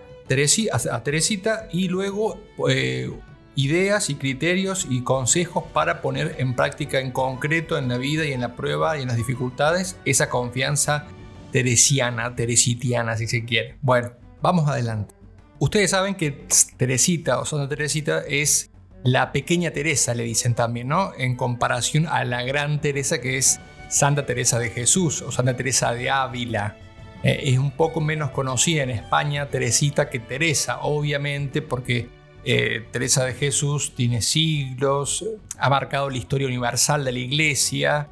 a 0.82 1.02
Teresita 1.02 1.68
y 1.72 1.88
luego 1.88 2.38
eh, 2.68 3.10
ideas 3.54 4.10
y 4.10 4.16
criterios 4.16 4.86
y 4.90 5.02
consejos 5.02 5.64
para 5.72 6.02
poner 6.02 6.36
en 6.38 6.54
práctica 6.54 7.00
en 7.00 7.10
concreto 7.10 7.78
en 7.78 7.88
la 7.88 7.96
vida 7.96 8.26
y 8.26 8.32
en 8.32 8.42
la 8.42 8.54
prueba 8.54 8.98
y 8.98 9.02
en 9.02 9.08
las 9.08 9.16
dificultades 9.16 9.96
esa 10.04 10.28
confianza 10.28 11.06
teresiana, 11.50 12.36
teresitiana 12.36 13.16
si 13.16 13.26
se 13.26 13.44
quiere. 13.44 13.78
Bueno, 13.80 14.12
vamos 14.42 14.68
adelante. 14.68 15.17
Ustedes 15.60 15.90
saben 15.90 16.14
que 16.14 16.46
Teresita 16.76 17.40
o 17.40 17.44
Santa 17.44 17.68
Teresita 17.68 18.20
es 18.20 18.70
la 19.02 19.32
pequeña 19.32 19.72
Teresa, 19.72 20.14
le 20.14 20.22
dicen 20.22 20.54
también, 20.54 20.88
¿no? 20.88 21.12
En 21.18 21.34
comparación 21.34 22.06
a 22.06 22.24
la 22.24 22.42
gran 22.42 22.80
Teresa 22.80 23.20
que 23.20 23.38
es 23.38 23.60
Santa 23.88 24.24
Teresa 24.24 24.60
de 24.60 24.70
Jesús 24.70 25.20
o 25.22 25.32
Santa 25.32 25.56
Teresa 25.56 25.92
de 25.92 26.10
Ávila. 26.10 26.76
Eh, 27.24 27.40
es 27.44 27.58
un 27.58 27.72
poco 27.72 28.00
menos 28.00 28.30
conocida 28.30 28.84
en 28.84 28.90
España 28.90 29.48
Teresita 29.48 30.08
que 30.08 30.20
Teresa, 30.20 30.78
obviamente, 30.82 31.60
porque 31.60 32.08
eh, 32.44 32.86
Teresa 32.92 33.24
de 33.24 33.34
Jesús 33.34 33.94
tiene 33.96 34.22
siglos, 34.22 35.24
ha 35.58 35.68
marcado 35.68 36.08
la 36.08 36.18
historia 36.18 36.46
universal 36.46 37.04
de 37.04 37.10
la 37.10 37.18
iglesia, 37.18 38.08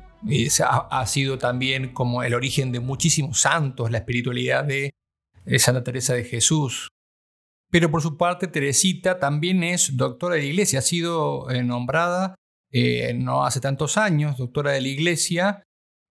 ha, 0.68 1.06
sido 1.06 1.38
también 1.38 1.92
como 1.92 2.24
el 2.24 2.34
origen 2.34 2.72
de 2.72 2.80
muchísimos 2.80 3.40
santos, 3.40 3.92
la 3.92 3.98
espiritualidad 3.98 4.64
de 4.64 4.92
Santa 5.58 5.84
Teresa 5.84 6.14
de 6.14 6.24
Jesús. 6.24 6.88
Pero 7.70 7.90
por 7.90 8.02
su 8.02 8.16
parte, 8.16 8.46
Teresita 8.46 9.18
también 9.18 9.62
es 9.64 9.96
doctora 9.96 10.36
de 10.36 10.42
la 10.42 10.46
iglesia, 10.46 10.78
ha 10.78 10.82
sido 10.82 11.50
eh, 11.50 11.62
nombrada 11.62 12.34
eh, 12.72 13.14
no 13.14 13.44
hace 13.44 13.60
tantos 13.60 13.96
años, 13.96 14.36
doctora 14.36 14.72
de 14.72 14.80
la 14.80 14.88
iglesia. 14.88 15.62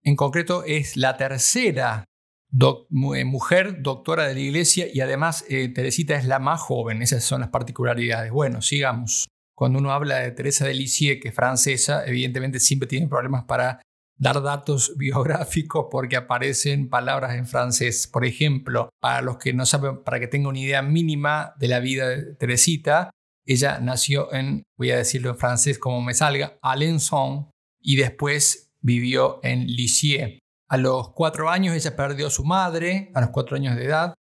En 0.03 0.15
concreto, 0.15 0.63
es 0.63 0.97
la 0.97 1.17
tercera 1.17 2.05
eh, 2.53 3.25
mujer, 3.25 3.81
doctora 3.81 4.27
de 4.27 4.33
la 4.33 4.39
iglesia 4.39 4.87
y 4.91 5.01
además 5.01 5.45
Teresita 5.47 6.15
es 6.15 6.25
la 6.25 6.39
más 6.39 6.61
joven, 6.61 7.01
esas 7.01 7.23
son 7.23 7.41
las 7.41 7.49
particularidades. 7.49 8.31
Bueno, 8.31 8.61
sigamos. 8.61 9.27
Cuando 9.55 9.79
uno 9.79 9.91
habla 9.91 10.19
de 10.19 10.31
Teresa 10.31 10.65
de 10.65 10.73
Lisieux, 10.73 11.21
que 11.21 11.29
es 11.29 11.35
francesa, 11.35 12.05
evidentemente 12.05 12.59
siempre 12.59 12.87
tiene 12.87 13.07
problemas 13.07 13.45
para 13.45 13.81
dar 14.17 14.41
datos 14.41 14.93
biográficos 14.97 15.87
porque 15.91 16.15
aparecen 16.15 16.89
palabras 16.89 17.35
en 17.35 17.47
francés. 17.47 18.07
Por 18.07 18.25
ejemplo, 18.25 18.89
para 18.99 19.21
los 19.21 19.37
que 19.37 19.53
no 19.53 19.65
saben, 19.65 20.03
para 20.03 20.19
que 20.19 20.27
tengan 20.27 20.49
una 20.49 20.59
idea 20.59 20.81
mínima 20.81 21.53
de 21.57 21.67
la 21.67 21.79
vida 21.79 22.09
de 22.09 22.35
Teresita, 22.35 23.11
ella 23.45 23.79
nació 23.79 24.33
en, 24.33 24.63
voy 24.77 24.91
a 24.91 24.97
decirlo 24.97 25.29
en 25.29 25.37
francés 25.37 25.77
como 25.77 26.01
me 26.01 26.13
salga, 26.13 26.57
Alençon 26.61 27.49
y 27.79 27.95
después 27.95 28.71
vivió 28.81 29.39
en 29.43 29.67
Lisieux. 29.67 30.39
A 30.67 30.77
los 30.77 31.09
cuatro 31.13 31.49
años 31.49 31.75
ella 31.75 31.95
perdió 31.95 32.27
a 32.27 32.31
su 32.31 32.43
madre, 32.43 33.11
a 33.13 33.21
los 33.21 33.29
cuatro 33.29 33.55
años 33.55 33.75
de 33.75 33.85
edad, 33.85 34.13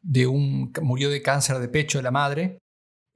de 0.00 0.28
un, 0.28 0.72
murió 0.80 1.10
de 1.10 1.22
cáncer 1.22 1.58
de 1.58 1.68
pecho 1.68 1.98
de 1.98 2.04
la 2.04 2.12
madre, 2.12 2.58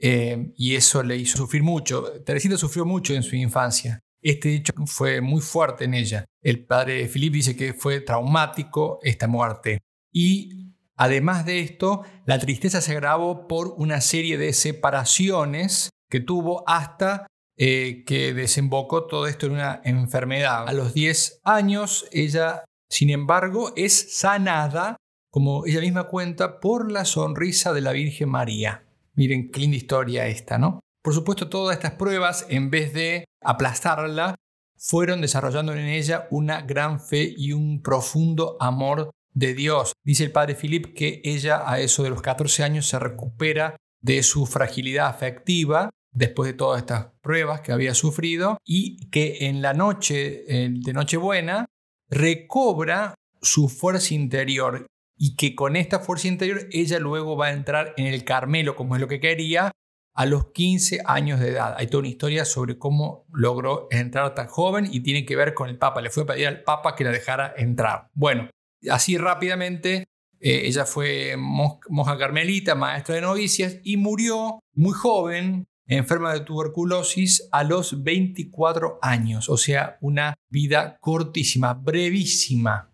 eh, 0.00 0.52
y 0.56 0.74
eso 0.74 1.02
le 1.04 1.16
hizo 1.16 1.38
sufrir 1.38 1.62
mucho. 1.62 2.22
Teresita 2.24 2.56
sufrió 2.56 2.84
mucho 2.84 3.14
en 3.14 3.22
su 3.22 3.36
infancia. 3.36 4.00
Este 4.22 4.54
hecho 4.54 4.72
fue 4.86 5.20
muy 5.20 5.40
fuerte 5.40 5.84
en 5.84 5.94
ella. 5.94 6.24
El 6.40 6.64
padre 6.64 7.08
Philip 7.08 7.32
dice 7.32 7.56
que 7.56 7.74
fue 7.74 8.00
traumático 8.00 8.98
esta 9.02 9.26
muerte. 9.26 9.80
Y 10.12 10.74
además 10.96 11.44
de 11.44 11.60
esto, 11.60 12.02
la 12.26 12.38
tristeza 12.38 12.80
se 12.80 12.92
agravó 12.92 13.48
por 13.48 13.74
una 13.76 14.00
serie 14.00 14.38
de 14.38 14.52
separaciones 14.52 15.90
que 16.08 16.20
tuvo 16.20 16.62
hasta 16.68 17.26
eh, 17.56 18.04
que 18.06 18.32
desembocó 18.34 19.06
todo 19.06 19.26
esto 19.26 19.46
en 19.46 19.52
una 19.52 19.80
enfermedad. 19.84 20.68
A 20.68 20.72
los 20.72 20.94
10 20.94 21.40
años 21.44 22.06
ella 22.12 22.64
sin 22.92 23.08
embargo, 23.08 23.72
es 23.74 24.18
sanada, 24.18 24.96
como 25.30 25.64
ella 25.64 25.80
misma 25.80 26.08
cuenta, 26.08 26.60
por 26.60 26.92
la 26.92 27.06
sonrisa 27.06 27.72
de 27.72 27.80
la 27.80 27.92
Virgen 27.92 28.28
María. 28.28 28.84
Miren 29.14 29.50
qué 29.50 29.60
linda 29.60 29.78
historia 29.78 30.26
esta, 30.26 30.58
¿no? 30.58 30.80
Por 31.02 31.14
supuesto, 31.14 31.48
todas 31.48 31.76
estas 31.76 31.92
pruebas, 31.92 32.46
en 32.48 32.70
vez 32.70 32.92
de 32.92 33.24
aplastarla, 33.42 34.36
fueron 34.78 35.20
desarrollando 35.20 35.72
en 35.72 35.80
ella 35.80 36.26
una 36.30 36.62
gran 36.62 37.00
fe 37.00 37.32
y 37.36 37.52
un 37.52 37.82
profundo 37.82 38.56
amor 38.60 39.10
de 39.34 39.54
Dios. 39.54 39.92
Dice 40.04 40.24
el 40.24 40.32
padre 40.32 40.54
Philip 40.54 40.94
que 40.94 41.20
ella 41.24 41.62
a 41.70 41.80
eso 41.80 42.02
de 42.02 42.10
los 42.10 42.22
14 42.22 42.62
años 42.64 42.86
se 42.86 42.98
recupera 42.98 43.76
de 44.00 44.22
su 44.22 44.46
fragilidad 44.46 45.06
afectiva 45.06 45.90
después 46.12 46.50
de 46.50 46.56
todas 46.58 46.80
estas 46.80 47.06
pruebas 47.22 47.60
que 47.62 47.72
había 47.72 47.94
sufrido 47.94 48.58
y 48.64 49.08
que 49.10 49.46
en 49.46 49.62
la 49.62 49.72
noche 49.72 50.44
de 50.46 50.92
Nochebuena 50.92 51.66
recobra 52.08 53.14
su 53.40 53.68
fuerza 53.68 54.14
interior 54.14 54.86
y 55.16 55.36
que 55.36 55.54
con 55.54 55.76
esta 55.76 56.00
fuerza 56.00 56.28
interior 56.28 56.66
ella 56.70 56.98
luego 56.98 57.36
va 57.36 57.46
a 57.46 57.52
entrar 57.52 57.94
en 57.96 58.06
el 58.06 58.24
Carmelo 58.24 58.76
como 58.76 58.94
es 58.94 59.00
lo 59.00 59.08
que 59.08 59.20
quería 59.20 59.72
a 60.14 60.26
los 60.26 60.52
15 60.52 61.02
años 61.04 61.40
de 61.40 61.50
edad. 61.50 61.74
Hay 61.76 61.86
toda 61.86 62.00
una 62.00 62.08
historia 62.08 62.44
sobre 62.44 62.78
cómo 62.78 63.26
logró 63.32 63.88
entrar 63.90 64.34
tan 64.34 64.46
joven 64.46 64.88
y 64.90 65.00
tiene 65.00 65.24
que 65.24 65.36
ver 65.36 65.54
con 65.54 65.68
el 65.68 65.78
Papa. 65.78 66.00
Le 66.00 66.10
fue 66.10 66.24
a 66.24 66.26
pedir 66.26 66.46
al 66.46 66.62
Papa 66.62 66.94
que 66.94 67.04
la 67.04 67.10
dejara 67.10 67.54
entrar. 67.56 68.08
Bueno, 68.14 68.50
así 68.90 69.16
rápidamente 69.16 70.04
eh, 70.40 70.62
ella 70.66 70.84
fue 70.84 71.36
monja 71.36 72.18
carmelita, 72.18 72.74
maestra 72.74 73.14
de 73.14 73.20
novicias 73.20 73.78
y 73.84 73.96
murió 73.96 74.58
muy 74.74 74.92
joven, 74.92 75.66
enferma 75.86 76.32
de 76.32 76.40
tuberculosis 76.40 77.48
a 77.52 77.62
los 77.62 78.02
24 78.02 78.98
años, 79.02 79.48
o 79.48 79.56
sea, 79.56 79.98
una 80.00 80.34
vida 80.50 80.98
cortísima, 81.00 81.74
brevísima. 81.74 82.90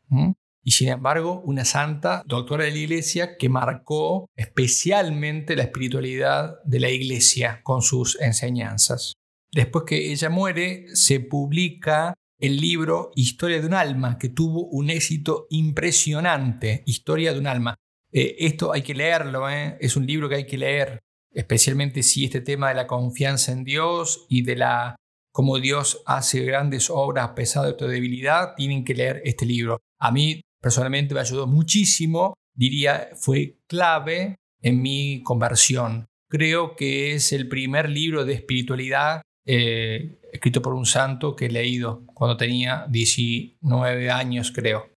Y 0.69 0.73
sin 0.73 0.89
embargo, 0.89 1.41
una 1.47 1.65
santa 1.65 2.23
doctora 2.27 2.65
de 2.65 2.73
la 2.73 2.77
iglesia 2.77 3.39
que 3.39 3.49
marcó 3.49 4.29
especialmente 4.37 5.57
la 5.57 5.63
espiritualidad 5.63 6.63
de 6.63 6.79
la 6.79 6.91
iglesia 6.91 7.63
con 7.63 7.81
sus 7.81 8.21
enseñanzas. 8.21 9.15
Después 9.51 9.85
que 9.87 10.13
ella 10.13 10.29
muere, 10.29 10.85
se 10.93 11.21
publica 11.21 12.13
el 12.39 12.59
libro 12.59 13.13
Historia 13.15 13.63
de 13.63 13.67
un 13.67 13.73
alma, 13.73 14.19
que 14.19 14.29
tuvo 14.29 14.67
un 14.67 14.91
éxito 14.91 15.47
impresionante. 15.49 16.83
Historia 16.85 17.33
de 17.33 17.39
un 17.39 17.47
alma. 17.47 17.75
Eh, 18.13 18.37
esto 18.41 18.71
hay 18.71 18.83
que 18.83 18.93
leerlo, 18.93 19.49
¿eh? 19.49 19.79
es 19.81 19.97
un 19.97 20.07
libro 20.07 20.29
que 20.29 20.35
hay 20.35 20.47
que 20.47 20.59
leer, 20.59 20.99
especialmente 21.33 22.03
si 22.03 22.27
este 22.27 22.43
tema 22.43 22.69
de 22.69 22.75
la 22.75 22.87
confianza 22.87 23.53
en 23.53 23.65
Dios 23.65 24.27
y 24.29 24.43
de 24.43 24.57
la 24.57 24.97
cómo 25.33 25.59
Dios 25.61 26.03
hace 26.05 26.45
grandes 26.45 26.91
obras 26.91 27.31
a 27.31 27.35
pesar 27.35 27.65
de 27.65 27.73
tu 27.73 27.87
debilidad, 27.87 28.55
tienen 28.55 28.85
que 28.85 28.93
leer 28.93 29.23
este 29.25 29.47
libro. 29.47 29.81
A 29.99 30.13
mí 30.13 30.43
personalmente 30.61 31.15
me 31.15 31.21
ayudó 31.21 31.47
muchísimo, 31.47 32.35
diría, 32.55 33.09
fue 33.17 33.59
clave 33.67 34.37
en 34.61 34.83
mi 34.83 35.23
conversión. 35.23 36.07
Creo 36.31 36.77
que 36.77 37.15
es 37.15 37.33
el 37.33 37.49
primer 37.49 37.89
libro 37.89 38.25
de 38.25 38.35
espiritualidad 38.35 39.23
eh, 39.47 40.21
escrito 40.33 40.61
por 40.61 40.75
un 40.75 40.85
santo 40.85 41.35
que 41.35 41.47
he 41.47 41.51
leído 41.51 42.05
cuando 42.15 42.37
tenía 42.37 42.87
19 42.91 44.11
años, 44.11 44.53
creo. 44.53 44.93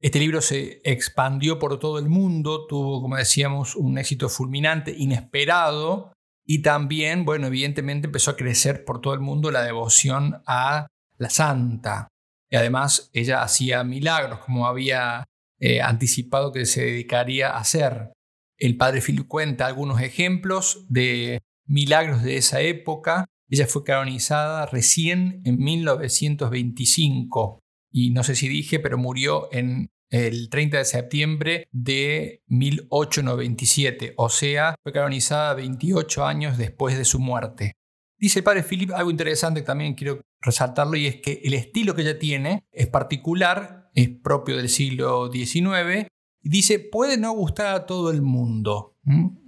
Este 0.00 0.18
libro 0.18 0.40
se 0.40 0.80
expandió 0.84 1.58
por 1.58 1.78
todo 1.78 1.98
el 1.98 2.08
mundo, 2.08 2.66
tuvo, 2.66 3.02
como 3.02 3.16
decíamos, 3.16 3.76
un 3.76 3.98
éxito 3.98 4.30
fulminante, 4.30 4.94
inesperado, 4.96 6.14
y 6.46 6.62
también, 6.62 7.26
bueno, 7.26 7.48
evidentemente 7.48 8.06
empezó 8.06 8.30
a 8.30 8.36
crecer 8.36 8.86
por 8.86 9.02
todo 9.02 9.12
el 9.12 9.20
mundo 9.20 9.50
la 9.50 9.62
devoción 9.62 10.42
a 10.46 10.86
la 11.18 11.28
santa. 11.28 12.08
Y 12.50 12.56
además 12.56 13.10
ella 13.12 13.42
hacía 13.42 13.84
milagros, 13.84 14.40
como 14.40 14.66
había 14.66 15.24
eh, 15.58 15.80
anticipado 15.80 16.52
que 16.52 16.66
se 16.66 16.84
dedicaría 16.84 17.50
a 17.50 17.58
hacer. 17.58 18.12
El 18.58 18.76
padre 18.76 19.00
Philip 19.00 19.26
cuenta 19.26 19.66
algunos 19.66 20.00
ejemplos 20.00 20.86
de 20.88 21.40
milagros 21.66 22.22
de 22.22 22.36
esa 22.36 22.60
época 22.60 23.26
ella 23.50 23.66
fue 23.66 23.82
canonizada 23.82 24.64
recién 24.66 25.42
en 25.44 25.58
1925 25.58 27.58
y 27.92 28.10
no 28.10 28.22
sé 28.22 28.36
si 28.36 28.48
dije, 28.48 28.78
pero 28.78 28.96
murió 28.96 29.52
en 29.52 29.90
el 30.08 30.48
30 30.48 30.78
de 30.78 30.84
septiembre 30.84 31.68
de 31.72 32.42
1897, 32.46 34.14
o 34.16 34.28
sea, 34.28 34.76
fue 34.82 34.92
canonizada 34.92 35.54
28 35.54 36.24
años 36.24 36.58
después 36.58 36.96
de 36.96 37.04
su 37.04 37.18
muerte. 37.18 37.72
Dice 38.16 38.38
el 38.38 38.44
padre 38.44 38.62
Philip 38.62 38.92
algo 38.92 39.10
interesante 39.10 39.62
también 39.62 39.94
quiero 39.94 40.20
resaltarlo 40.40 40.96
y 40.96 41.06
es 41.06 41.16
que 41.16 41.40
el 41.44 41.54
estilo 41.54 41.94
que 41.94 42.02
ella 42.02 42.18
tiene 42.18 42.64
es 42.72 42.88
particular, 42.88 43.90
es 43.94 44.08
propio 44.08 44.56
del 44.56 44.68
siglo 44.68 45.30
XIX 45.32 46.08
y 46.42 46.48
dice, 46.48 46.78
puede 46.78 47.18
no 47.18 47.32
gustar 47.32 47.74
a 47.74 47.86
todo 47.86 48.10
el 48.10 48.22
mundo. 48.22 48.96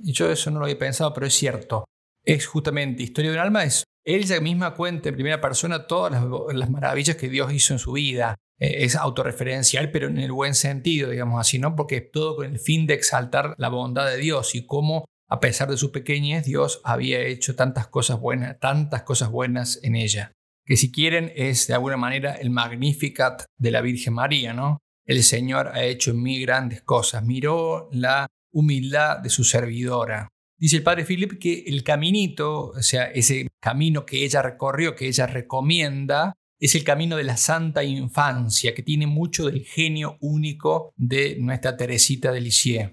Y 0.03 0.13
yo 0.13 0.31
eso 0.31 0.51
no 0.51 0.59
lo 0.59 0.65
había 0.67 0.79
pensado, 0.79 1.13
pero 1.13 1.27
es 1.27 1.35
cierto. 1.35 1.85
Es 2.25 2.47
justamente 2.47 3.03
Historia 3.03 3.31
de 3.31 3.37
un 3.37 3.43
alma, 3.43 3.65
es 3.65 3.85
ella 4.05 4.41
misma 4.41 4.75
cuenta 4.75 5.09
en 5.09 5.15
primera 5.15 5.41
persona 5.41 5.87
todas 5.87 6.13
las, 6.55 6.71
maravillas 6.71 7.17
que 7.17 7.29
Dios 7.29 7.53
hizo 7.53 7.73
en 7.73 7.79
su 7.79 7.93
vida. 7.93 8.37
Eh, 8.59 8.85
es 8.85 8.97
autorreferencial, 8.97 9.91
pero 9.91 10.09
en 10.09 10.19
el 10.19 10.33
buen 10.33 10.55
sentido, 10.55 11.11
digamos 11.11 11.41
así, 11.41 11.59
¿no? 11.59 11.77
Porque 11.77 11.97
es 11.97 12.11
todo 12.11 12.37
con 12.37 12.47
el 12.47 12.59
fin 12.59 12.87
de 12.87 12.95
exaltar 12.95 13.55
la 13.59 13.69
bondad 13.69 14.07
de 14.07 14.17
Dios 14.17 14.55
y 14.55 14.67
cómo, 14.67 15.05
a 15.29 15.41
pesar 15.41 15.71
de 15.71 15.77
su 15.77 15.93
pequeñez, 15.93 16.45
Dios 16.45 16.81
había 16.85 17.21
hecho 17.21 17.55
tantas 17.55 17.87
cosas 17.87 18.21
buenas, 18.21 18.59
tantas 18.59 19.03
cosas 19.03 19.31
buenas 19.31 19.79
en 19.83 19.95
ella. 19.95 20.33
Que 20.65 20.77
si 20.77 20.93
quieren 20.93 21.33
es 21.35 21.67
de 21.67 21.75
alguna 21.75 21.97
manera 21.97 22.35
el 22.35 22.51
Magnificat 22.51 23.45
de 23.59 23.71
la 23.71 23.81
Virgen 23.81 24.15
María, 24.15 24.53
¿no? 24.53 24.79
El 25.05 25.23
Señor 25.23 25.69
ha 25.69 25.85
hecho 25.85 26.13
en 26.13 26.23
mí 26.23 26.41
grandes 26.41 26.83
cosas. 26.83 27.25
Miró 27.25 27.89
la 27.93 28.29
humildad 28.53 29.19
de 29.19 29.31
su 29.31 29.45
servidora. 29.45 30.29
Dice 30.59 30.77
el 30.77 30.85
padre 30.85 31.05
Philip 31.05 31.41
que 31.41 31.65
el 31.67 31.83
caminito, 31.83 32.67
o 32.69 32.83
sea, 32.83 33.07
ese 33.07 33.49
camino 33.61 34.07
que 34.07 34.25
ella 34.25 34.43
recorrió, 34.43 34.95
que 34.95 35.09
ella 35.09 35.27
recomienda, 35.27 36.35
es 36.61 36.77
el 36.77 36.85
camino 36.85 37.17
de 37.17 37.25
la 37.25 37.37
santa 37.37 37.83
infancia, 37.83 38.73
que 38.73 38.85
tiene 38.85 39.09
mucho 39.09 39.47
del 39.47 39.65
genio 39.65 40.19
único 40.21 40.93
de 40.97 41.37
nuestra 41.41 41.77
Teresita 41.77 42.31
de 42.31 42.41
Lisieux. 42.41 42.93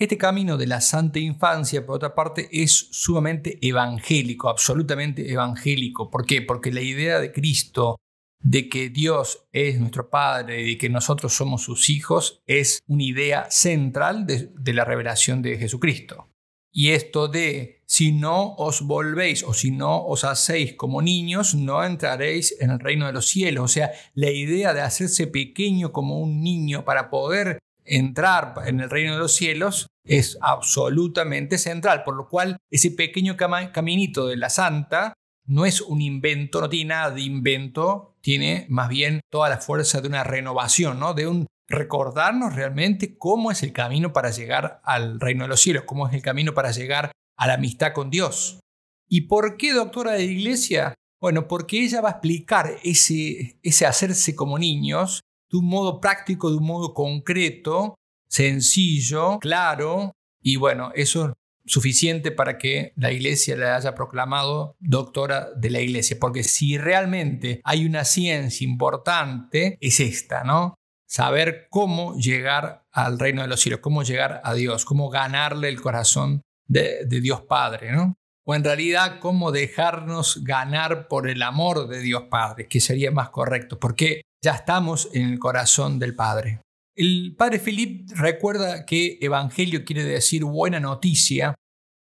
Este 0.00 0.16
camino 0.16 0.56
de 0.56 0.66
la 0.66 0.80
santa 0.80 1.18
infancia, 1.18 1.84
por 1.84 1.96
otra 1.96 2.14
parte, 2.14 2.48
es 2.50 2.88
sumamente 2.90 3.58
evangélico, 3.60 4.48
absolutamente 4.48 5.30
evangélico. 5.30 6.10
¿Por 6.10 6.24
qué? 6.24 6.40
Porque 6.40 6.72
la 6.72 6.80
idea 6.80 7.20
de 7.20 7.32
Cristo 7.32 7.96
de 8.42 8.70
que 8.70 8.88
Dios 8.88 9.46
es 9.52 9.78
nuestro 9.78 10.08
Padre 10.08 10.62
y 10.62 10.70
de 10.70 10.78
que 10.78 10.88
nosotros 10.88 11.34
somos 11.34 11.64
sus 11.64 11.90
hijos 11.90 12.40
es 12.46 12.80
una 12.86 13.02
idea 13.02 13.50
central 13.50 14.26
de 14.26 14.72
la 14.72 14.86
revelación 14.86 15.42
de 15.42 15.58
Jesucristo. 15.58 16.30
Y 16.72 16.92
esto 16.92 17.28
de, 17.28 17.82
si 17.86 18.12
no 18.12 18.54
os 18.54 18.80
volvéis 18.80 19.42
o 19.42 19.52
si 19.52 19.70
no 19.70 20.06
os 20.06 20.24
hacéis 20.24 20.76
como 20.76 21.02
niños, 21.02 21.54
no 21.54 21.84
entraréis 21.84 22.56
en 22.58 22.70
el 22.70 22.80
reino 22.80 23.06
de 23.06 23.12
los 23.12 23.26
cielos. 23.26 23.64
O 23.64 23.68
sea, 23.68 23.90
la 24.14 24.30
idea 24.30 24.72
de 24.72 24.80
hacerse 24.80 25.26
pequeño 25.26 25.92
como 25.92 26.20
un 26.20 26.40
niño 26.40 26.86
para 26.86 27.10
poder 27.10 27.58
entrar 27.90 28.54
en 28.66 28.80
el 28.80 28.88
reino 28.88 29.14
de 29.14 29.18
los 29.18 29.34
cielos 29.34 29.88
es 30.04 30.38
absolutamente 30.40 31.58
central, 31.58 32.04
por 32.04 32.16
lo 32.16 32.28
cual 32.28 32.56
ese 32.70 32.92
pequeño 32.92 33.36
caminito 33.36 34.28
de 34.28 34.36
la 34.36 34.48
santa 34.48 35.12
no 35.46 35.66
es 35.66 35.80
un 35.80 36.00
invento, 36.00 36.60
no 36.60 36.68
tiene 36.68 36.90
nada 36.90 37.10
de 37.10 37.22
invento, 37.22 38.14
tiene 38.20 38.66
más 38.68 38.88
bien 38.88 39.20
toda 39.30 39.48
la 39.48 39.58
fuerza 39.58 40.00
de 40.00 40.08
una 40.08 40.22
renovación, 40.22 41.00
¿no? 41.00 41.12
de 41.14 41.26
un 41.26 41.46
recordarnos 41.68 42.54
realmente 42.54 43.16
cómo 43.18 43.50
es 43.50 43.62
el 43.62 43.72
camino 43.72 44.12
para 44.12 44.30
llegar 44.30 44.80
al 44.84 45.20
reino 45.20 45.44
de 45.44 45.48
los 45.48 45.60
cielos, 45.60 45.84
cómo 45.84 46.08
es 46.08 46.14
el 46.14 46.22
camino 46.22 46.54
para 46.54 46.70
llegar 46.70 47.10
a 47.36 47.46
la 47.46 47.54
amistad 47.54 47.92
con 47.92 48.10
Dios. 48.10 48.60
¿Y 49.08 49.22
por 49.22 49.56
qué 49.56 49.72
doctora 49.72 50.12
de 50.12 50.24
iglesia? 50.24 50.94
Bueno, 51.20 51.48
porque 51.48 51.84
ella 51.84 52.00
va 52.00 52.08
a 52.08 52.12
explicar 52.12 52.76
ese, 52.84 53.58
ese 53.62 53.86
hacerse 53.86 54.34
como 54.34 54.58
niños 54.58 55.20
de 55.50 55.58
un 55.58 55.66
modo 55.66 56.00
práctico, 56.00 56.50
de 56.50 56.56
un 56.56 56.66
modo 56.66 56.94
concreto, 56.94 57.94
sencillo, 58.28 59.38
claro, 59.40 60.12
y 60.40 60.56
bueno, 60.56 60.92
eso 60.94 61.26
es 61.26 61.32
suficiente 61.66 62.30
para 62.30 62.58
que 62.58 62.92
la 62.96 63.12
iglesia 63.12 63.56
le 63.56 63.68
haya 63.68 63.94
proclamado 63.94 64.76
doctora 64.78 65.48
de 65.56 65.70
la 65.70 65.80
iglesia, 65.80 66.16
porque 66.20 66.42
si 66.42 66.78
realmente 66.78 67.60
hay 67.64 67.84
una 67.84 68.04
ciencia 68.04 68.66
importante, 68.66 69.76
es 69.80 70.00
esta, 70.00 70.44
¿no? 70.44 70.74
saber 71.10 71.66
cómo 71.70 72.14
llegar 72.14 72.84
al 72.92 73.18
reino 73.18 73.42
de 73.42 73.48
los 73.48 73.60
cielos, 73.60 73.80
cómo 73.80 74.04
llegar 74.04 74.40
a 74.44 74.54
Dios, 74.54 74.84
cómo 74.84 75.10
ganarle 75.10 75.68
el 75.68 75.80
corazón 75.80 76.42
de, 76.68 77.04
Dios 77.04 77.42
Padre, 77.42 77.90
¿no? 77.90 78.14
O 78.44 78.54
en 78.54 78.62
realidad 78.62 79.18
cómo 79.18 79.50
dejarnos 79.50 80.44
ganar 80.44 81.08
por 81.08 81.28
el 81.28 81.42
amor 81.42 81.88
de 81.88 81.98
Dios 81.98 82.24
Padre, 82.30 82.68
que 82.68 82.80
sería 82.80 83.10
más 83.10 83.30
correcto, 83.30 83.80
porque 83.80 84.22
ya 84.42 84.52
estamos 84.52 85.08
en 85.12 85.30
el 85.30 85.38
corazón 85.38 85.98
del 85.98 86.14
Padre. 86.14 86.60
El 86.96 87.34
padre 87.36 87.58
Philip 87.58 88.10
recuerda 88.14 88.84
que 88.84 89.18
evangelio 89.20 89.84
quiere 89.84 90.04
decir 90.04 90.44
buena 90.44 90.80
noticia, 90.80 91.54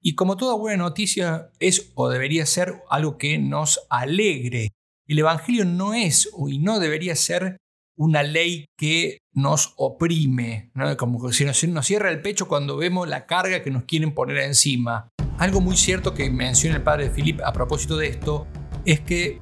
y 0.02 0.15
como 0.15 0.38
toda 0.38 0.56
buena 0.56 0.78
noticia 0.78 1.52
es 1.60 1.92
o 1.96 2.10
debería 2.10 2.46
ser 2.46 2.82
algo 2.89 3.18
que 3.18 3.38
nos 3.38 3.82
alegre. 3.89 4.70
El 5.08 5.20
evangelio 5.20 5.65
no 5.65 5.94
es 5.94 6.30
y 6.48 6.60
no 6.60 6.80
debería 6.80 7.15
ser 7.15 7.58
una 7.98 8.24
ley 8.24 8.65
que 8.78 9.18
nos 9.34 9.74
oprime, 9.76 10.72
como 10.98 11.22
que 11.28 11.34
si 11.34 11.44
nos, 11.44 11.86
cierra 11.86 12.10
el 12.10 12.22
pecho 12.22 12.48
cuando 12.48 12.78
vemos 12.78 13.10
la 13.10 13.26
carga 13.26 13.62
que 13.62 13.72
nos 13.72 13.84
quieren 13.84 14.13
poner 14.13 14.38
encima. 14.38 15.10
Algo 15.38 15.60
muy 15.60 15.76
cierto 15.76 16.13
que 16.13 16.30
menciona 16.30 16.78
el 16.78 16.84
padre 16.84 17.10
Philip 17.10 17.42
a 17.44 17.52
propósito 17.52 17.98
de 17.98 18.08
esto 18.08 18.48
es 18.86 19.02
que, 19.02 19.42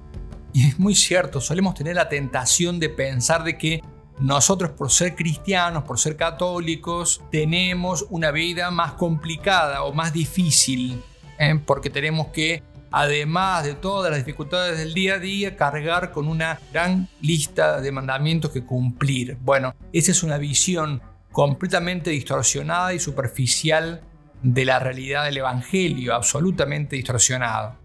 y 0.58 0.70
es 0.70 0.80
muy 0.80 0.96
cierto, 0.96 1.40
solemos 1.40 1.76
tener 1.76 1.96
la 1.96 2.10
tentación 2.10 2.80
de 2.80 2.90
pensar 2.90 3.44
de 3.44 3.60
que 3.60 3.84
nosotros 4.18 4.72
por 4.72 4.90
ser 4.90 5.16
cristianos, 5.16 5.84
por 5.84 6.00
ser 6.00 6.18
católicos, 6.18 7.22
tenemos 7.30 8.08
una 8.10 8.32
vida 8.32 8.72
más 8.72 8.94
complicada 8.94 9.84
o 9.84 9.94
más 9.94 10.14
difícil, 10.14 11.00
¿eh? 11.38 11.62
porque 11.64 11.92
tenemos 11.92 12.30
que 12.30 12.64
además 12.90 13.66
de 13.66 13.76
todas 13.76 14.10
las 14.10 14.26
dificultades 14.26 14.80
del 14.80 14.96
día 14.96 15.14
a 15.14 15.20
día, 15.20 15.56
cargar 15.56 16.12
con 16.12 16.28
una 16.28 16.60
gran 16.74 17.08
lista 17.22 17.80
de 17.80 17.92
mandamientos 17.92 18.50
que 18.50 18.64
cumplir. 18.64 19.38
Bueno, 19.42 19.76
esa 19.94 20.10
es 20.10 20.24
una 20.24 20.40
visión 20.40 21.04
completamente 21.32 22.10
distorsionada 22.10 22.96
y 22.96 23.00
superficial 23.00 24.02
de 24.42 24.66
la 24.66 24.80
realidad 24.80 25.26
del 25.26 25.38
Evangelio, 25.38 26.16
absolutamente 26.16 26.96
distorsionada. 26.96 27.78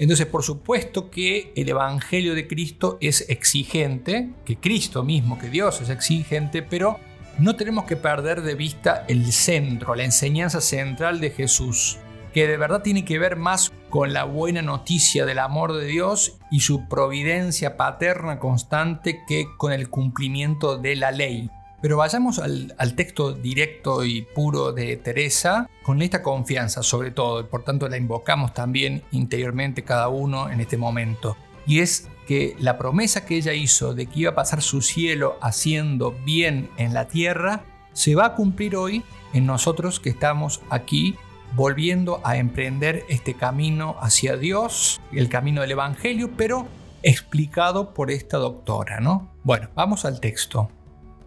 Entonces, 0.00 0.24
por 0.24 0.42
supuesto 0.42 1.10
que 1.10 1.52
el 1.54 1.68
Evangelio 1.68 2.34
de 2.34 2.48
Cristo 2.48 2.96
es 3.02 3.28
exigente, 3.28 4.30
que 4.46 4.56
Cristo 4.56 5.04
mismo, 5.04 5.38
que 5.38 5.50
Dios 5.50 5.82
es 5.82 5.90
exigente, 5.90 6.62
pero 6.62 6.98
no 7.38 7.54
tenemos 7.54 7.84
que 7.84 7.96
perder 7.96 8.40
de 8.40 8.54
vista 8.54 9.04
el 9.08 9.30
centro, 9.30 9.94
la 9.94 10.04
enseñanza 10.04 10.62
central 10.62 11.20
de 11.20 11.28
Jesús, 11.28 11.98
que 12.32 12.46
de 12.46 12.56
verdad 12.56 12.80
tiene 12.80 13.04
que 13.04 13.18
ver 13.18 13.36
más 13.36 13.70
con 13.90 14.14
la 14.14 14.24
buena 14.24 14.62
noticia 14.62 15.26
del 15.26 15.38
amor 15.38 15.74
de 15.74 15.84
Dios 15.84 16.38
y 16.50 16.60
su 16.60 16.88
providencia 16.88 17.76
paterna 17.76 18.38
constante 18.38 19.20
que 19.28 19.48
con 19.58 19.70
el 19.70 19.90
cumplimiento 19.90 20.78
de 20.78 20.96
la 20.96 21.10
ley. 21.10 21.50
Pero 21.82 21.96
vayamos 21.96 22.38
al, 22.38 22.94
texto 22.94 23.32
directo 23.32 24.04
y 24.04 24.22
puro 24.22 24.72
de 24.72 24.96
Teresa 24.96 25.68
con 25.82 26.02
esta 26.02 26.22
confianza 26.22 26.82
sobre 26.82 27.10
todo, 27.10 27.40
y 27.40 27.44
por 27.44 27.64
tanto 27.64 27.88
la 27.88 27.96
invocamos 27.96 28.52
también 28.52 29.02
interiormente 29.12 29.82
cada 29.82 30.08
uno 30.08 30.50
en 30.50 30.60
este 30.60 30.76
momento. 30.76 31.36
Y 31.66 31.80
es 31.80 32.08
que 32.26 32.54
la 32.58 32.76
promesa 32.78 33.24
que 33.24 33.36
ella 33.36 33.54
hizo 33.54 33.94
de 33.94 34.06
que 34.06 34.20
iba 34.20 34.32
a 34.32 34.34
pasar 34.34 34.62
su 34.62 34.82
cielo 34.82 35.38
haciendo 35.40 36.12
bien 36.24 36.70
en 36.76 36.94
la 36.94 37.08
tierra, 37.08 37.64
se 37.92 38.14
va 38.14 38.26
a 38.26 38.34
cumplir 38.34 38.76
hoy 38.76 39.02
en 39.32 39.46
nosotros 39.46 40.00
que 40.00 40.10
estamos 40.10 40.60
aquí 40.70 41.16
volviendo 41.56 42.20
a 42.24 42.36
emprender 42.36 43.04
este 43.08 43.34
camino 43.34 43.96
hacia 44.00 44.36
Dios, 44.36 45.00
el 45.12 45.28
camino 45.28 45.62
del 45.62 45.72
Evangelio, 45.72 46.30
pero 46.36 46.68
explicado 47.02 47.94
por 47.94 48.10
esta 48.10 48.36
doctora, 48.36 49.00
¿no? 49.00 49.30
Bueno, 49.42 49.68
vamos 49.74 50.04
al 50.04 50.20
texto. 50.20 50.70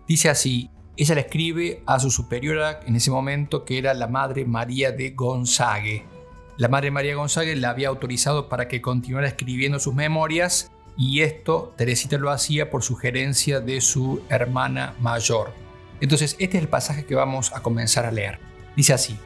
Dice 0.07 0.29
así, 0.29 0.69
ella 0.95 1.15
le 1.15 1.21
escribe 1.21 1.81
a 1.85 1.99
su 1.99 2.11
superiora 2.11 2.81
en 2.85 2.95
ese 2.95 3.09
momento 3.09 3.65
que 3.65 3.77
era 3.77 3.93
la 3.93 4.07
Madre 4.07 4.45
María 4.45 4.91
de 4.91 5.11
Gonzague. 5.11 6.05
La 6.57 6.67
Madre 6.67 6.91
María 6.91 7.15
Gonzague 7.15 7.55
la 7.55 7.69
había 7.69 7.87
autorizado 7.87 8.47
para 8.49 8.67
que 8.67 8.81
continuara 8.81 9.27
escribiendo 9.27 9.79
sus 9.79 9.95
memorias 9.95 10.71
y 10.97 11.21
esto 11.21 11.73
Teresita 11.77 12.17
lo 12.17 12.29
hacía 12.29 12.69
por 12.69 12.83
sugerencia 12.83 13.59
de 13.59 13.81
su 13.81 14.21
hermana 14.29 14.93
mayor. 14.99 15.53
Entonces 15.99 16.35
este 16.37 16.57
es 16.57 16.63
el 16.63 16.69
pasaje 16.69 17.05
que 17.05 17.15
vamos 17.15 17.51
a 17.53 17.61
comenzar 17.61 18.05
a 18.05 18.11
leer. 18.11 18.39
Dice 18.75 18.93
así, 18.93 19.17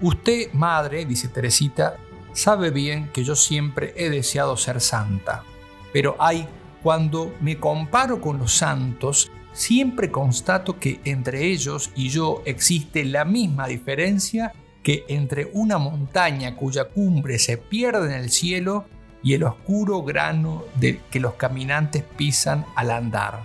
Usted, 0.00 0.52
madre, 0.52 1.06
dice 1.06 1.28
Teresita, 1.28 1.96
sabe 2.32 2.70
bien 2.70 3.10
que 3.12 3.24
yo 3.24 3.34
siempre 3.34 3.94
he 3.96 4.10
deseado 4.10 4.56
ser 4.58 4.82
santa, 4.82 5.42
pero 5.90 6.16
hay, 6.18 6.46
cuando 6.82 7.34
me 7.40 7.58
comparo 7.58 8.20
con 8.20 8.38
los 8.38 8.52
santos, 8.52 9.30
siempre 9.56 10.10
constato 10.10 10.78
que 10.78 11.00
entre 11.04 11.46
ellos 11.46 11.90
y 11.96 12.10
yo 12.10 12.42
existe 12.44 13.04
la 13.04 13.24
misma 13.24 13.66
diferencia 13.66 14.52
que 14.82 15.04
entre 15.08 15.50
una 15.54 15.78
montaña 15.78 16.54
cuya 16.54 16.84
cumbre 16.84 17.38
se 17.38 17.56
pierde 17.56 18.14
en 18.14 18.20
el 18.20 18.30
cielo 18.30 18.84
y 19.22 19.32
el 19.32 19.44
oscuro 19.44 20.02
grano 20.02 20.64
de 20.78 21.00
que 21.10 21.20
los 21.20 21.34
caminantes 21.34 22.04
pisan 22.04 22.66
al 22.76 22.90
andar. 22.90 23.40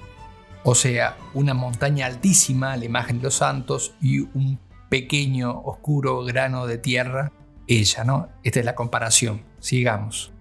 O 0.64 0.76
sea, 0.76 1.18
una 1.34 1.54
montaña 1.54 2.06
altísima, 2.06 2.78
la 2.78 2.86
imagen 2.86 3.18
de 3.18 3.24
los 3.24 3.36
santos, 3.36 3.96
y 4.00 4.20
un 4.20 4.60
pequeño, 4.90 5.62
oscuro 5.62 6.24
grano 6.24 6.68
de 6.68 6.78
tierra, 6.78 7.32
ella, 7.68 8.04
¿no? 8.04 8.28
Esta 8.44 8.60
es 8.60 8.66
la 8.66 8.76
comparación, 8.76 9.42
sigamos. 9.60 10.34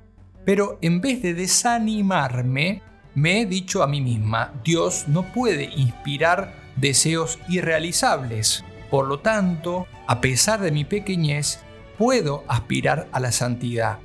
Pero 0.45 0.79
en 0.83 1.01
vez 1.01 1.23
de 1.23 1.33
desanimarme, 1.33 2.83
me 3.15 3.41
he 3.41 3.47
dicho 3.47 3.83
a 3.83 3.87
mí 3.87 4.01
misma, 4.01 4.53
Dios 4.65 5.05
no 5.09 5.33
puede 5.33 5.65
inspirar 5.65 6.55
deseos 6.77 7.39
irrealizables. 7.49 8.65
Por 8.91 9.07
lo 9.07 9.21
tanto, 9.21 9.87
a 10.07 10.21
pesar 10.21 10.61
de 10.61 10.71
mi 10.71 10.85
pequeñez, 10.85 11.61
puedo 11.99 12.45
aspirar 12.49 13.09
a 13.13 13.21
la 13.21 13.33
santidad. 13.33 13.99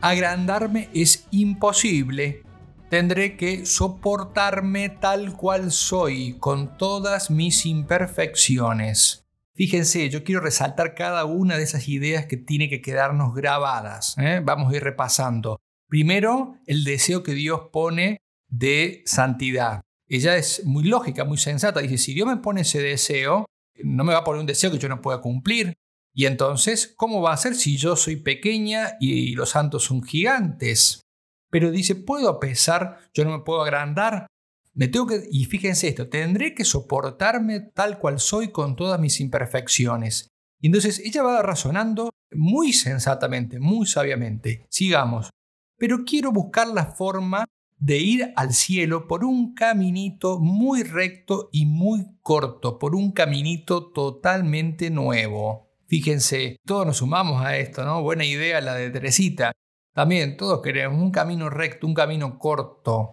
Agrandarme 0.00 0.88
es 0.94 1.26
imposible. 1.30 2.42
Tendré 2.90 3.36
que 3.36 3.66
soportarme 3.66 4.88
tal 4.88 5.36
cual 5.36 5.72
soy, 5.72 6.36
con 6.38 6.76
todas 6.76 7.30
mis 7.30 7.66
imperfecciones. 7.66 9.24
Fíjense, 9.54 10.10
yo 10.10 10.22
quiero 10.22 10.42
resaltar 10.42 10.94
cada 10.94 11.24
una 11.24 11.56
de 11.56 11.62
esas 11.62 11.88
ideas 11.88 12.26
que 12.26 12.36
tiene 12.36 12.68
que 12.68 12.82
quedarnos 12.82 13.34
grabadas. 13.34 14.14
¿eh? 14.18 14.40
Vamos 14.44 14.72
a 14.72 14.76
ir 14.76 14.84
repasando. 14.84 15.58
Primero, 15.88 16.56
el 16.66 16.84
deseo 16.84 17.22
que 17.22 17.32
Dios 17.32 17.62
pone 17.72 18.18
de 18.58 19.02
santidad. 19.06 19.82
Ella 20.08 20.36
es 20.36 20.64
muy 20.64 20.84
lógica, 20.84 21.24
muy 21.24 21.38
sensata. 21.38 21.80
Dice, 21.80 21.98
si 21.98 22.14
Dios 22.14 22.26
me 22.26 22.36
pone 22.36 22.62
ese 22.62 22.80
deseo, 22.80 23.46
no 23.82 24.04
me 24.04 24.12
va 24.12 24.20
a 24.20 24.24
poner 24.24 24.40
un 24.40 24.46
deseo 24.46 24.70
que 24.70 24.78
yo 24.78 24.88
no 24.88 25.00
pueda 25.00 25.20
cumplir. 25.20 25.74
Y 26.14 26.26
entonces, 26.26 26.94
¿cómo 26.96 27.20
va 27.20 27.32
a 27.32 27.36
ser 27.36 27.54
si 27.54 27.76
yo 27.76 27.96
soy 27.96 28.16
pequeña 28.16 28.96
y 29.00 29.34
los 29.34 29.50
santos 29.50 29.84
son 29.84 30.02
gigantes? 30.02 31.02
Pero 31.50 31.70
dice, 31.70 31.94
puedo 31.94 32.40
pesar, 32.40 32.98
yo 33.12 33.24
no 33.24 33.36
me 33.36 33.44
puedo 33.44 33.62
agrandar. 33.62 34.26
Me 34.72 34.88
tengo 34.88 35.06
que, 35.06 35.22
y 35.30 35.44
fíjense 35.44 35.88
esto, 35.88 36.08
tendré 36.08 36.54
que 36.54 36.64
soportarme 36.64 37.60
tal 37.60 37.98
cual 37.98 38.20
soy 38.20 38.48
con 38.48 38.76
todas 38.76 39.00
mis 39.00 39.20
imperfecciones. 39.20 40.28
Y 40.60 40.68
entonces 40.68 41.00
ella 41.00 41.22
va 41.22 41.42
razonando 41.42 42.10
muy 42.32 42.72
sensatamente, 42.72 43.60
muy 43.60 43.86
sabiamente. 43.86 44.66
Sigamos. 44.70 45.30
Pero 45.78 46.04
quiero 46.06 46.32
buscar 46.32 46.68
la 46.68 46.86
forma 46.86 47.44
de 47.78 47.98
ir 47.98 48.32
al 48.36 48.52
cielo 48.52 49.06
por 49.06 49.24
un 49.24 49.54
caminito 49.54 50.38
muy 50.38 50.82
recto 50.82 51.48
y 51.52 51.66
muy 51.66 52.06
corto, 52.22 52.78
por 52.78 52.94
un 52.94 53.12
caminito 53.12 53.90
totalmente 53.92 54.90
nuevo. 54.90 55.68
Fíjense, 55.86 56.56
todos 56.64 56.86
nos 56.86 56.96
sumamos 56.98 57.44
a 57.44 57.56
esto, 57.58 57.84
¿no? 57.84 58.02
Buena 58.02 58.24
idea 58.24 58.60
la 58.60 58.74
de 58.74 58.90
Teresita. 58.90 59.52
También 59.94 60.36
todos 60.36 60.60
queremos 60.62 61.00
un 61.00 61.10
camino 61.10 61.48
recto, 61.48 61.86
un 61.86 61.94
camino 61.94 62.38
corto. 62.38 63.12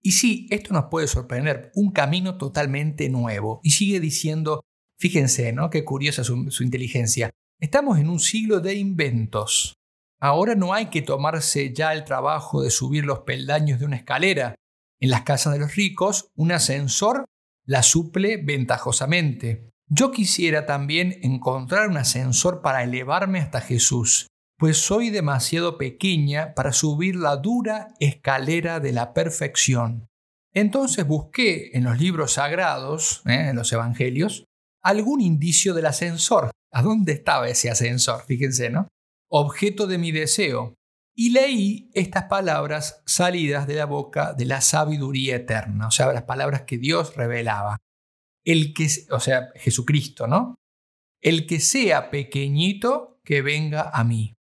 Y 0.00 0.12
sí, 0.12 0.46
esto 0.50 0.72
nos 0.74 0.84
puede 0.90 1.06
sorprender, 1.06 1.70
un 1.74 1.90
camino 1.90 2.36
totalmente 2.36 3.08
nuevo. 3.08 3.60
Y 3.62 3.70
sigue 3.70 4.00
diciendo, 4.00 4.64
fíjense, 4.98 5.52
¿no? 5.52 5.70
Qué 5.70 5.82
curiosa 5.84 6.22
su, 6.24 6.50
su 6.50 6.62
inteligencia. 6.62 7.30
Estamos 7.58 7.98
en 7.98 8.08
un 8.08 8.20
siglo 8.20 8.60
de 8.60 8.74
inventos. 8.74 9.74
Ahora 10.20 10.54
no 10.54 10.72
hay 10.72 10.86
que 10.86 11.02
tomarse 11.02 11.72
ya 11.74 11.92
el 11.92 12.04
trabajo 12.04 12.62
de 12.62 12.70
subir 12.70 13.04
los 13.04 13.20
peldaños 13.20 13.78
de 13.78 13.86
una 13.86 13.96
escalera. 13.96 14.54
En 15.00 15.10
las 15.10 15.22
casas 15.22 15.52
de 15.52 15.58
los 15.58 15.74
ricos, 15.74 16.28
un 16.34 16.52
ascensor 16.52 17.24
la 17.66 17.82
suple 17.82 18.36
ventajosamente. 18.36 19.70
Yo 19.88 20.10
quisiera 20.10 20.66
también 20.66 21.18
encontrar 21.22 21.88
un 21.88 21.96
ascensor 21.96 22.62
para 22.62 22.82
elevarme 22.82 23.38
hasta 23.40 23.60
Jesús, 23.60 24.28
pues 24.58 24.78
soy 24.78 25.10
demasiado 25.10 25.78
pequeña 25.78 26.54
para 26.54 26.72
subir 26.72 27.16
la 27.16 27.36
dura 27.36 27.88
escalera 28.00 28.80
de 28.80 28.92
la 28.92 29.12
perfección. 29.12 30.06
Entonces 30.54 31.06
busqué 31.06 31.76
en 31.76 31.84
los 31.84 31.98
libros 31.98 32.34
sagrados, 32.34 33.22
¿eh? 33.26 33.48
en 33.50 33.56
los 33.56 33.72
evangelios, 33.72 34.44
algún 34.82 35.20
indicio 35.20 35.74
del 35.74 35.86
ascensor. 35.86 36.50
¿A 36.72 36.82
dónde 36.82 37.12
estaba 37.12 37.48
ese 37.48 37.70
ascensor? 37.70 38.24
Fíjense, 38.24 38.70
¿no? 38.70 38.88
Objeto 39.36 39.88
de 39.88 39.98
mi 39.98 40.12
deseo. 40.12 40.74
Y 41.16 41.30
leí 41.30 41.90
estas 41.94 42.24
palabras 42.24 43.02
salidas 43.04 43.66
de 43.66 43.74
la 43.74 43.84
boca 43.84 44.32
de 44.32 44.46
la 44.46 44.60
sabiduría 44.60 45.36
eterna, 45.36 45.88
o 45.88 45.90
sea, 45.90 46.12
las 46.12 46.22
palabras 46.22 46.62
que 46.62 46.78
Dios 46.78 47.16
revelaba. 47.16 47.78
El 48.44 48.74
que, 48.74 48.88
o 49.10 49.20
sea, 49.20 49.48
Jesucristo, 49.56 50.26
¿no? 50.26 50.54
El 51.20 51.46
que 51.46 51.60
sea 51.60 52.10
pequeñito, 52.10 53.20
que 53.24 53.42
venga 53.42 53.90
a 53.92 54.04
mí. 54.04 54.34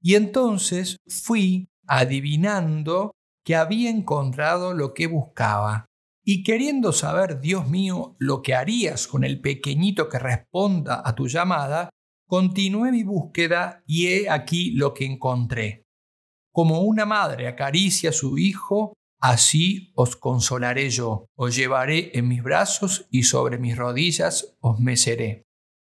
Y 0.00 0.14
entonces 0.14 0.98
fui 1.08 1.68
adivinando 1.86 3.12
que 3.44 3.56
había 3.56 3.90
encontrado 3.90 4.74
lo 4.74 4.92
que 4.92 5.06
buscaba. 5.06 5.86
Y 6.24 6.42
queriendo 6.42 6.92
saber, 6.92 7.40
Dios 7.40 7.68
mío, 7.68 8.14
lo 8.18 8.42
que 8.42 8.54
harías 8.54 9.08
con 9.08 9.24
el 9.24 9.40
pequeñito 9.40 10.08
que 10.08 10.18
responda 10.18 11.02
a 11.04 11.14
tu 11.14 11.26
llamada, 11.26 11.88
Continué 12.28 12.92
mi 12.92 13.04
búsqueda 13.04 13.82
y 13.86 14.08
he 14.08 14.28
aquí 14.28 14.72
lo 14.72 14.92
que 14.92 15.06
encontré. 15.06 15.86
Como 16.52 16.82
una 16.82 17.06
madre 17.06 17.48
acaricia 17.48 18.10
a 18.10 18.12
su 18.12 18.36
hijo, 18.36 18.92
así 19.18 19.92
os 19.94 20.14
consolaré 20.14 20.90
yo, 20.90 21.24
os 21.36 21.56
llevaré 21.56 22.10
en 22.18 22.28
mis 22.28 22.42
brazos 22.42 23.06
y 23.10 23.22
sobre 23.22 23.56
mis 23.56 23.78
rodillas 23.78 24.58
os 24.60 24.78
meceré. 24.78 25.44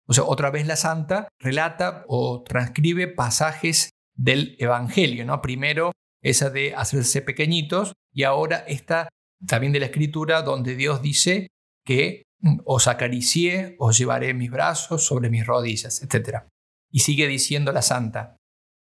O 0.07 0.13
sea, 0.13 0.23
otra 0.23 0.51
vez 0.51 0.65
la 0.65 0.77
santa 0.77 1.27
relata 1.37 2.05
o 2.07 2.43
transcribe 2.43 3.09
pasajes 3.09 3.89
del 4.15 4.55
Evangelio, 4.57 5.25
¿no? 5.25 5.41
Primero 5.41 5.91
esa 6.23 6.49
de 6.49 6.73
hacerse 6.75 7.21
pequeñitos 7.21 7.91
y 8.13 8.23
ahora 8.23 8.59
esta 8.67 9.09
también 9.45 9.73
de 9.73 9.81
la 9.81 9.87
Escritura 9.87 10.43
donde 10.43 10.77
Dios 10.77 11.01
dice 11.01 11.47
que 11.85 12.23
os 12.65 12.87
acaricié, 12.87 13.75
os 13.79 13.97
llevaré 13.97 14.33
mis 14.33 14.51
brazos 14.51 15.05
sobre 15.05 15.29
mis 15.29 15.45
rodillas, 15.45 16.01
etc. 16.01 16.43
Y 16.91 16.99
sigue 16.99 17.27
diciendo 17.27 17.71
la 17.71 17.81
santa, 17.81 18.37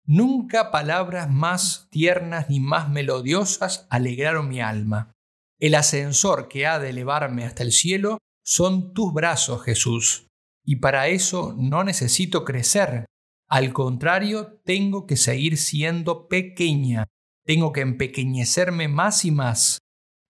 Nunca 0.07 0.69
palabras 0.69 1.31
más 1.31 1.87
tiernas 1.89 2.47
ni 2.47 2.59
más 2.59 2.89
melodiosas 2.89 3.87
alegraron 3.89 4.47
mi 4.47 4.61
alma. 4.61 5.11
El 5.59 5.73
ascensor 5.73 6.47
que 6.47 6.67
ha 6.67 6.77
de 6.77 6.91
elevarme 6.91 7.43
hasta 7.43 7.63
el 7.63 7.71
cielo 7.71 8.19
son 8.43 8.93
tus 8.93 9.11
brazos, 9.13 9.63
Jesús. 9.63 10.27
Y 10.63 10.75
para 10.75 11.07
eso 11.07 11.55
no 11.57 11.83
necesito 11.83 12.45
crecer. 12.45 13.05
Al 13.49 13.73
contrario, 13.73 14.61
tengo 14.63 15.07
que 15.07 15.17
seguir 15.17 15.57
siendo 15.57 16.27
pequeña. 16.27 17.05
Tengo 17.43 17.73
que 17.73 17.81
empequeñecerme 17.81 18.87
más 18.87 19.25
y 19.25 19.31
más. 19.31 19.79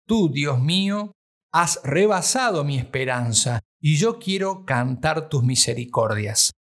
Tú, 0.07 0.29
Dios 0.31 0.61
mío, 0.61 1.11
has 1.55 1.79
rebasado 1.85 2.65
mi 2.65 2.77
esperanza 2.77 3.61
y 3.79 3.95
yo 3.95 4.19
quiero 4.19 4.65
cantar 4.65 5.29
tus 5.29 5.41
misericordias. 5.41 6.51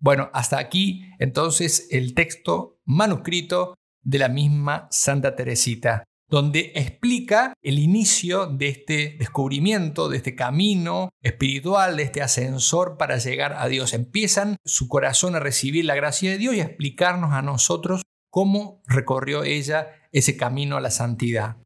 Bueno, 0.00 0.28
hasta 0.32 0.58
aquí 0.58 1.04
entonces 1.20 1.86
el 1.92 2.14
texto 2.14 2.80
manuscrito 2.84 3.74
de 4.02 4.18
la 4.18 4.28
misma 4.28 4.88
Santa 4.90 5.36
Teresita, 5.36 6.02
donde 6.28 6.72
explica 6.74 7.54
el 7.62 7.78
inicio 7.78 8.46
de 8.46 8.70
este 8.70 9.16
descubrimiento, 9.20 10.08
de 10.08 10.16
este 10.16 10.34
camino 10.34 11.10
espiritual, 11.22 11.96
de 11.96 12.02
este 12.02 12.20
ascensor 12.20 12.96
para 12.96 13.18
llegar 13.18 13.52
a 13.52 13.68
Dios. 13.68 13.94
Empiezan 13.94 14.56
su 14.64 14.88
corazón 14.88 15.36
a 15.36 15.40
recibir 15.40 15.84
la 15.84 15.94
gracia 15.94 16.32
de 16.32 16.38
Dios 16.38 16.56
y 16.56 16.60
a 16.60 16.64
explicarnos 16.64 17.32
a 17.32 17.42
nosotros 17.42 18.02
cómo 18.30 18.82
recorrió 18.88 19.44
ella 19.44 19.90
ese 20.10 20.36
camino 20.36 20.76
a 20.76 20.80
la 20.80 20.90
santidad. 20.90 21.63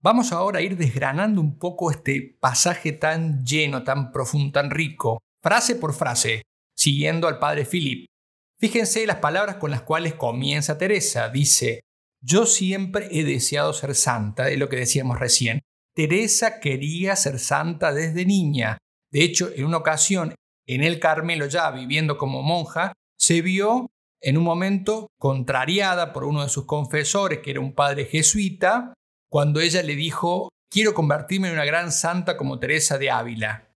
Vamos 0.00 0.30
ahora 0.30 0.60
a 0.60 0.62
ir 0.62 0.76
desgranando 0.76 1.40
un 1.40 1.58
poco 1.58 1.90
este 1.90 2.36
pasaje 2.40 2.92
tan 2.92 3.44
lleno, 3.44 3.82
tan 3.82 4.12
profundo, 4.12 4.52
tan 4.52 4.70
rico, 4.70 5.18
frase 5.42 5.74
por 5.74 5.92
frase, 5.92 6.42
siguiendo 6.76 7.26
al 7.26 7.40
padre 7.40 7.64
Philip. 7.64 8.06
Fíjense 8.60 9.06
las 9.06 9.16
palabras 9.16 9.56
con 9.56 9.72
las 9.72 9.82
cuales 9.82 10.14
comienza 10.14 10.78
Teresa. 10.78 11.30
Dice, 11.30 11.80
yo 12.22 12.46
siempre 12.46 13.08
he 13.10 13.24
deseado 13.24 13.72
ser 13.72 13.96
santa, 13.96 14.48
es 14.50 14.58
lo 14.58 14.68
que 14.68 14.76
decíamos 14.76 15.18
recién. 15.18 15.62
Teresa 15.96 16.60
quería 16.60 17.16
ser 17.16 17.40
santa 17.40 17.92
desde 17.92 18.24
niña. 18.24 18.78
De 19.10 19.24
hecho, 19.24 19.50
en 19.52 19.64
una 19.64 19.78
ocasión, 19.78 20.32
en 20.68 20.84
el 20.84 21.00
Carmelo 21.00 21.46
ya 21.46 21.72
viviendo 21.72 22.18
como 22.18 22.44
monja, 22.44 22.92
se 23.18 23.42
vio 23.42 23.88
en 24.20 24.38
un 24.38 24.44
momento 24.44 25.08
contrariada 25.18 26.12
por 26.12 26.22
uno 26.22 26.42
de 26.44 26.48
sus 26.48 26.66
confesores, 26.66 27.40
que 27.40 27.50
era 27.50 27.60
un 27.60 27.74
padre 27.74 28.04
jesuita, 28.04 28.94
cuando 29.30 29.60
ella 29.60 29.82
le 29.82 29.94
dijo, 29.94 30.48
quiero 30.70 30.94
convertirme 30.94 31.48
en 31.48 31.54
una 31.54 31.64
gran 31.64 31.92
santa 31.92 32.36
como 32.36 32.58
Teresa 32.58 32.98
de 32.98 33.10
Ávila. 33.10 33.68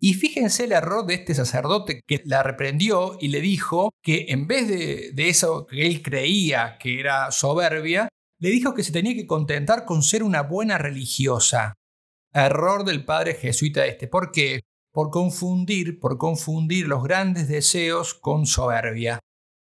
Y 0.00 0.14
fíjense 0.14 0.64
el 0.64 0.72
error 0.72 1.06
de 1.06 1.14
este 1.14 1.34
sacerdote 1.34 2.02
que 2.06 2.22
la 2.24 2.42
reprendió 2.42 3.18
y 3.20 3.28
le 3.28 3.40
dijo 3.40 3.90
que 4.02 4.26
en 4.28 4.46
vez 4.46 4.68
de, 4.68 5.28
eso 5.28 5.66
que 5.66 5.86
él 5.86 6.02
creía 6.02 6.78
que 6.78 7.00
era 7.00 7.32
soberbia, 7.32 8.08
le 8.38 8.50
dijo 8.50 8.74
que 8.74 8.84
se 8.84 8.92
tenía 8.92 9.14
que 9.14 9.26
contentar 9.26 9.84
con 9.84 10.02
ser 10.02 10.22
una 10.22 10.42
buena 10.42 10.78
religiosa. 10.78 11.74
Error 12.32 12.84
del 12.84 13.04
padre 13.04 13.34
jesuita 13.34 13.86
este. 13.86 14.06
¿Por 14.06 14.30
qué? 14.30 14.60
Por 14.92 15.10
confundir, 15.10 15.98
por 15.98 16.16
confundir 16.16 16.86
los 16.86 17.02
grandes 17.02 17.48
deseos 17.48 18.14
con 18.14 18.46
soberbia. 18.46 19.18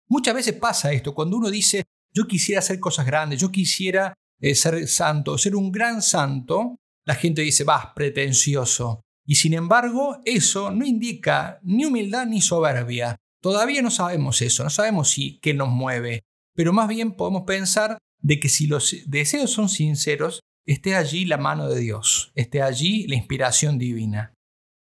Muchas 0.09 0.35
veces 0.35 0.55
pasa 0.55 0.93
esto, 0.93 1.15
cuando 1.15 1.37
uno 1.37 1.51
dice, 1.51 1.85
yo 2.13 2.27
quisiera 2.27 2.59
hacer 2.59 2.81
cosas 2.81 3.07
grandes, 3.07 3.41
yo 3.41 3.51
quisiera 3.51 4.15
eh, 4.41 4.55
ser 4.55 4.87
santo, 4.89 5.39
ser 5.39 5.57
un 5.57 5.71
gran 5.73 6.03
santo, 6.03 6.77
la 7.07 7.15
gente 7.15 7.43
dice, 7.43 7.65
vas, 7.65 7.89
pretencioso. 7.95 9.03
Y 9.27 9.37
sin 9.37 9.55
embargo, 9.55 10.21
eso 10.25 10.71
no 10.71 10.85
indica 10.85 11.59
ni 11.63 11.85
humildad 11.85 12.27
ni 12.27 12.41
soberbia. 12.41 13.17
Todavía 13.43 13.83
no 13.83 13.91
sabemos 13.91 14.41
eso, 14.43 14.65
no 14.65 14.71
sabemos 14.71 15.11
si 15.11 15.39
qué 15.41 15.55
nos 15.55 15.69
mueve, 15.69 16.23
pero 16.55 16.73
más 16.73 16.89
bien 16.89 17.13
podemos 17.13 17.43
pensar 17.43 17.99
de 18.21 18.41
que 18.41 18.49
si 18.49 18.67
los 18.67 18.97
deseos 19.07 19.51
son 19.51 19.69
sinceros, 19.69 20.41
esté 20.67 20.95
allí 20.95 21.27
la 21.27 21.37
mano 21.37 21.69
de 21.69 21.81
Dios, 21.81 22.33
esté 22.35 22.63
allí 22.63 23.07
la 23.07 23.17
inspiración 23.17 23.79
divina. 23.79 24.33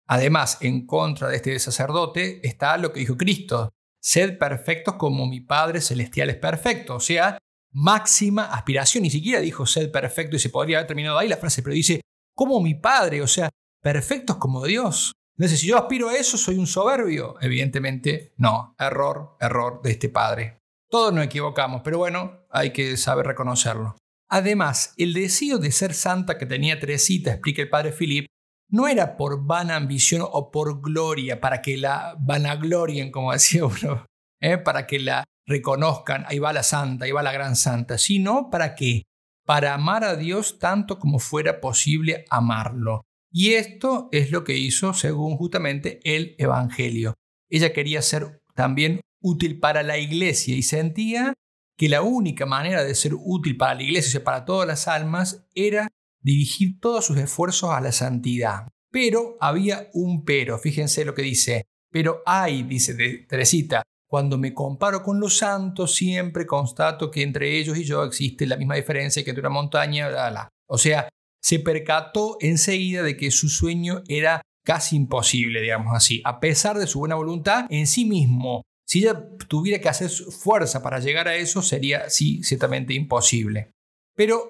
Además, 0.07 0.57
en 0.61 0.85
contra 0.85 1.29
de 1.29 1.37
este 1.37 1.57
sacerdote 1.57 2.45
está 2.47 2.77
lo 2.77 2.93
que 2.93 2.99
dijo 2.99 3.17
Cristo, 3.17 3.71
sed 3.99 4.37
perfectos 4.37 4.95
como 4.95 5.25
mi 5.25 5.39
Padre 5.39 5.81
Celestial 5.81 6.29
es 6.29 6.37
perfecto, 6.37 6.95
o 6.95 6.99
sea, 6.99 7.37
máxima 7.71 8.45
aspiración, 8.45 9.03
ni 9.03 9.09
siquiera 9.09 9.39
dijo 9.39 9.65
sed 9.65 9.91
perfecto 9.91 10.35
y 10.35 10.39
se 10.39 10.49
podría 10.49 10.77
haber 10.77 10.87
terminado 10.87 11.17
ahí 11.17 11.27
la 11.27 11.37
frase, 11.37 11.63
pero 11.63 11.73
dice, 11.73 12.01
como 12.35 12.61
mi 12.61 12.75
Padre, 12.75 13.21
o 13.21 13.27
sea, 13.27 13.49
perfectos 13.81 14.37
como 14.37 14.65
Dios. 14.65 15.13
Entonces, 15.37 15.59
si 15.59 15.67
yo 15.67 15.77
aspiro 15.77 16.09
a 16.09 16.15
eso, 16.15 16.37
soy 16.37 16.57
un 16.57 16.67
soberbio. 16.67 17.35
Evidentemente, 17.41 18.33
no. 18.37 18.75
Error, 18.77 19.37
error 19.39 19.81
de 19.81 19.91
este 19.91 20.09
padre. 20.09 20.59
Todos 20.89 21.13
nos 21.13 21.25
equivocamos, 21.25 21.81
pero 21.83 21.97
bueno, 21.97 22.45
hay 22.51 22.71
que 22.73 22.95
saber 22.97 23.25
reconocerlo. 23.25 23.95
Además, 24.29 24.93
el 24.97 25.13
deseo 25.13 25.57
de 25.57 25.71
ser 25.71 25.93
santa 25.93 26.37
que 26.37 26.45
tenía 26.45 26.79
Teresita, 26.79 27.31
explica 27.31 27.61
el 27.61 27.69
padre 27.69 27.91
Philip, 27.91 28.27
no 28.69 28.87
era 28.87 29.17
por 29.17 29.45
vana 29.45 29.75
ambición 29.75 30.21
o 30.29 30.51
por 30.51 30.81
gloria, 30.81 31.41
para 31.41 31.61
que 31.61 31.77
la 31.77 32.15
vanaglorien, 32.19 33.11
como 33.11 33.33
decía 33.33 33.65
uno, 33.65 34.05
¿eh? 34.41 34.57
para 34.57 34.87
que 34.87 34.99
la 34.99 35.23
reconozcan, 35.47 36.25
ahí 36.27 36.39
va 36.39 36.53
la 36.53 36.63
santa, 36.63 37.05
ahí 37.05 37.11
va 37.11 37.23
la 37.23 37.31
gran 37.31 37.55
santa, 37.55 37.97
sino 37.97 38.49
para 38.49 38.75
qué? 38.75 39.03
Para 39.45 39.73
amar 39.73 40.03
a 40.03 40.15
Dios 40.15 40.59
tanto 40.59 40.99
como 40.99 41.19
fuera 41.19 41.61
posible 41.61 42.25
amarlo. 42.29 43.01
Y 43.31 43.53
esto 43.53 44.09
es 44.11 44.31
lo 44.31 44.43
que 44.43 44.57
hizo 44.57 44.93
según 44.93 45.37
justamente 45.37 45.99
el 46.03 46.35
Evangelio. 46.37 47.13
Ella 47.49 47.71
quería 47.73 48.01
ser 48.01 48.41
también 48.55 49.01
útil 49.21 49.59
para 49.59 49.83
la 49.83 49.97
iglesia 49.97 50.55
y 50.55 50.63
sentía 50.63 51.33
que 51.77 51.89
la 51.89 52.01
única 52.01 52.45
manera 52.45 52.83
de 52.83 52.93
ser 52.93 53.13
útil 53.15 53.57
para 53.57 53.75
la 53.75 53.83
iglesia, 53.83 54.19
y 54.19 54.23
para 54.23 54.45
todas 54.45 54.67
las 54.67 54.87
almas, 54.87 55.47
era 55.55 55.87
dirigir 56.21 56.79
todos 56.79 57.05
sus 57.05 57.17
esfuerzos 57.17 57.71
a 57.71 57.81
la 57.81 57.91
santidad. 57.91 58.67
Pero 58.91 59.37
había 59.39 59.89
un 59.93 60.23
pero, 60.23 60.59
fíjense 60.59 61.05
lo 61.05 61.15
que 61.15 61.23
dice, 61.23 61.65
pero 61.89 62.21
hay, 62.25 62.63
dice 62.63 62.95
Teresita, 63.27 63.83
cuando 64.11 64.37
me 64.37 64.53
comparo 64.53 65.03
con 65.03 65.21
los 65.21 65.37
santos, 65.37 65.95
siempre 65.95 66.45
constato 66.45 67.09
que 67.09 67.23
entre 67.23 67.57
ellos 67.57 67.77
y 67.77 67.85
yo 67.85 68.03
existe 68.03 68.45
la 68.45 68.57
misma 68.57 68.75
diferencia 68.75 69.23
que 69.23 69.29
entre 69.29 69.39
una 69.39 69.49
montaña, 69.49 70.09
bla, 70.09 70.49
o 70.69 70.77
sea, 70.77 71.07
se 71.41 71.59
percató 71.59 72.35
enseguida 72.41 73.03
de 73.03 73.15
que 73.15 73.31
su 73.31 73.47
sueño 73.47 74.03
era 74.09 74.41
casi 74.65 74.97
imposible, 74.97 75.61
digamos 75.61 75.95
así, 75.95 76.21
a 76.25 76.41
pesar 76.41 76.77
de 76.77 76.87
su 76.87 76.99
buena 76.99 77.15
voluntad 77.15 77.67
en 77.69 77.87
sí 77.87 78.03
mismo. 78.03 78.63
Si 78.85 78.99
ella 78.99 79.29
tuviera 79.47 79.79
que 79.79 79.87
hacer 79.87 80.09
fuerza 80.09 80.83
para 80.83 80.99
llegar 80.99 81.29
a 81.29 81.35
eso, 81.35 81.61
sería, 81.61 82.09
sí, 82.09 82.43
ciertamente 82.43 82.93
imposible. 82.93 83.71
Pero 84.17 84.49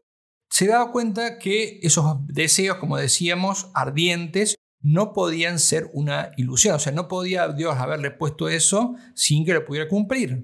se 0.50 0.66
daba 0.66 0.92
cuenta 0.92 1.38
que 1.38 1.80
esos 1.84 2.18
deseos, 2.26 2.78
como 2.78 2.98
decíamos, 2.98 3.70
ardientes, 3.76 4.56
no 4.84 5.14
podían 5.14 5.60
ser 5.60 5.90
una 5.94 6.32
ilusión. 6.38 6.76
O 6.76 6.80
sea, 6.80 6.92
no 6.92 7.08
podía 7.08 7.48
Dios 7.50 7.76
haberle 7.78 8.12
puesto 8.12 8.50
eso 8.50 8.96
sin 9.14 9.46
que 9.46 9.54
lo 9.54 9.66
pudiera 9.66 9.88
cumplir. 9.88 10.44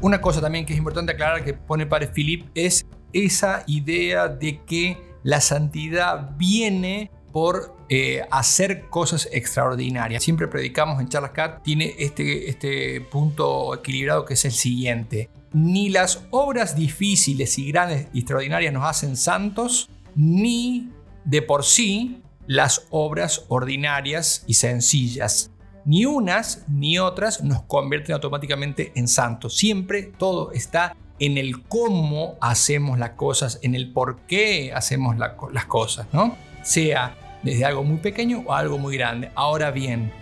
Una 0.00 0.20
cosa 0.20 0.40
también 0.40 0.66
que 0.66 0.72
es 0.72 0.78
importante 0.78 1.12
aclarar 1.12 1.44
que 1.44 1.54
pone 1.54 1.86
padre 1.86 2.08
Philip 2.08 2.48
es 2.54 2.86
esa 3.12 3.64
idea 3.66 4.28
de 4.28 4.62
que 4.64 4.98
la 5.22 5.40
santidad 5.40 6.36
viene 6.36 7.10
por 7.32 7.76
eh, 7.88 8.22
hacer 8.30 8.88
cosas 8.88 9.28
extraordinarias. 9.32 10.22
Siempre 10.22 10.48
predicamos 10.48 11.00
en 11.00 11.08
Charlas 11.08 11.32
Cat, 11.32 11.62
tiene 11.62 11.94
este, 11.98 12.48
este 12.48 13.00
punto 13.00 13.74
equilibrado 13.74 14.24
que 14.24 14.34
es 14.34 14.44
el 14.44 14.52
siguiente. 14.52 15.28
Ni 15.52 15.88
las 15.88 16.24
obras 16.30 16.76
difíciles 16.76 17.58
y 17.58 17.70
grandes 17.70 18.08
y 18.12 18.20
extraordinarias 18.20 18.72
nos 18.72 18.84
hacen 18.84 19.16
santos, 19.16 19.88
ni 20.14 20.90
de 21.24 21.42
por 21.42 21.64
sí 21.64 22.22
las 22.46 22.86
obras 22.90 23.44
ordinarias 23.48 24.44
y 24.46 24.54
sencillas. 24.54 25.50
Ni 25.84 26.04
unas 26.04 26.64
ni 26.68 26.98
otras 26.98 27.42
nos 27.44 27.62
convierten 27.62 28.14
automáticamente 28.14 28.92
en 28.96 29.06
santos. 29.06 29.56
Siempre 29.56 30.02
todo 30.02 30.52
está 30.52 30.96
en 31.18 31.38
el 31.38 31.62
cómo 31.62 32.36
hacemos 32.40 32.98
las 32.98 33.10
cosas, 33.10 33.58
en 33.62 33.74
el 33.74 33.92
por 33.92 34.20
qué 34.26 34.72
hacemos 34.74 35.16
las 35.16 35.66
cosas, 35.66 36.06
¿no? 36.12 36.36
Sea 36.62 37.16
desde 37.42 37.64
algo 37.64 37.84
muy 37.84 37.98
pequeño 37.98 38.42
o 38.46 38.52
algo 38.52 38.78
muy 38.78 38.96
grande. 38.96 39.30
Ahora 39.34 39.70
bien, 39.70 40.12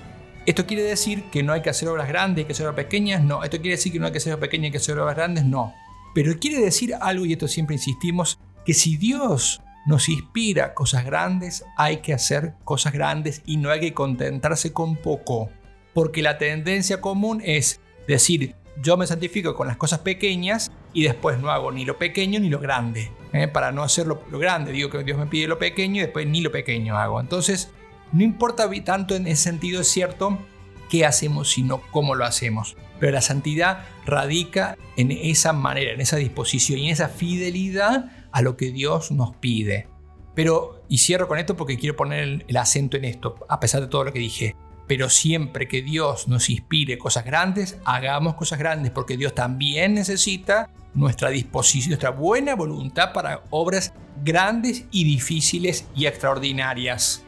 ¿esto 0.44 0.66
quiere 0.66 0.82
decir 0.82 1.24
que 1.30 1.42
no 1.42 1.52
hay 1.52 1.62
que 1.62 1.70
hacer 1.70 1.88
obras 1.88 2.08
grandes, 2.08 2.42
hay 2.42 2.46
que 2.46 2.52
hacer 2.52 2.66
obras 2.66 2.84
pequeñas? 2.84 3.24
No. 3.24 3.42
¿Esto 3.42 3.56
quiere 3.56 3.76
decir 3.76 3.92
que 3.92 3.98
no 3.98 4.06
hay 4.06 4.12
que 4.12 4.18
hacer 4.18 4.34
obras 4.34 4.48
pequeñas, 4.48 4.66
hay 4.66 4.72
que 4.72 4.78
hacer 4.78 4.98
obras 4.98 5.16
grandes? 5.16 5.44
No. 5.44 5.72
Pero 6.14 6.38
quiere 6.38 6.60
decir 6.62 6.94
algo, 7.00 7.24
y 7.24 7.32
esto 7.32 7.48
siempre 7.48 7.74
insistimos, 7.74 8.38
que 8.64 8.74
si 8.74 8.96
Dios 8.96 9.60
nos 9.86 10.08
inspira 10.08 10.74
cosas 10.74 11.04
grandes, 11.04 11.64
hay 11.76 11.98
que 11.98 12.14
hacer 12.14 12.54
cosas 12.64 12.92
grandes 12.92 13.42
y 13.44 13.56
no 13.56 13.70
hay 13.70 13.80
que 13.80 13.94
contentarse 13.94 14.72
con 14.72 14.96
poco. 14.96 15.50
Porque 15.92 16.22
la 16.22 16.38
tendencia 16.38 17.00
común 17.00 17.42
es 17.44 17.80
decir, 18.08 18.56
yo 18.82 18.96
me 18.96 19.06
santifico 19.06 19.54
con 19.54 19.68
las 19.68 19.76
cosas 19.76 20.00
pequeñas 20.00 20.72
y 20.92 21.04
después 21.04 21.38
no 21.38 21.50
hago 21.50 21.70
ni 21.70 21.84
lo 21.84 21.98
pequeño 21.98 22.40
ni 22.40 22.48
lo 22.48 22.58
grande. 22.58 23.12
¿eh? 23.32 23.48
Para 23.48 23.72
no 23.72 23.82
hacer 23.82 24.06
lo, 24.06 24.20
grande, 24.30 24.72
digo 24.72 24.90
que 24.90 25.04
Dios 25.04 25.18
me 25.18 25.26
pide 25.26 25.46
lo 25.46 25.58
pequeño 25.58 25.96
y 25.96 26.04
después 26.04 26.26
ni 26.26 26.40
lo 26.40 26.50
pequeño 26.50 26.98
hago. 26.98 27.20
Entonces, 27.20 27.70
no 28.12 28.22
importa 28.22 28.68
tanto 28.84 29.14
en 29.14 29.26
ese 29.26 29.42
sentido, 29.42 29.80
es 29.80 29.88
cierto 29.88 30.38
qué 30.88 31.04
hacemos, 31.04 31.50
sino 31.50 31.80
cómo 31.90 32.14
lo 32.14 32.24
hacemos. 32.24 32.76
Pero 33.00 33.12
la 33.12 33.20
santidad 33.20 33.84
radica 34.06 34.76
en 34.96 35.10
esa 35.10 35.52
manera, 35.52 35.92
en 35.92 36.00
esa 36.00 36.16
disposición 36.16 36.78
y 36.78 36.86
en 36.86 36.92
esa 36.92 37.08
fidelidad 37.08 38.10
a 38.34 38.42
lo 38.42 38.56
que 38.56 38.72
Dios 38.72 39.12
nos 39.12 39.34
pide. 39.36 39.88
Pero, 40.34 40.82
y 40.88 40.98
cierro 40.98 41.28
con 41.28 41.38
esto 41.38 41.56
porque 41.56 41.78
quiero 41.78 41.94
poner 41.94 42.44
el, 42.46 42.56
acento 42.56 42.96
en 42.96 43.04
esto, 43.04 43.36
a 43.48 43.60
pesar 43.60 43.80
de 43.80 43.86
todo 43.86 44.04
lo 44.04 44.12
que 44.12 44.18
dije. 44.18 44.56
Pero 44.88 45.08
siempre 45.08 45.68
que 45.68 45.82
Dios 45.82 46.26
nos 46.26 46.50
inspire 46.50 46.98
cosas 46.98 47.24
grandes, 47.24 47.78
hagamos 47.84 48.34
cosas 48.34 48.58
grandes, 48.58 48.90
porque 48.90 49.16
Dios 49.16 49.34
también 49.34 49.94
necesita 49.94 50.68
nuestra 50.94 51.30
disposición, 51.30 51.90
nuestra 51.90 52.10
buena 52.10 52.56
voluntad 52.56 53.12
para 53.12 53.44
obras 53.50 53.94
grandes 54.22 54.84
y 54.90 55.04
difíciles 55.04 55.86
y 55.94 56.06
extraordinarias. 56.06 57.24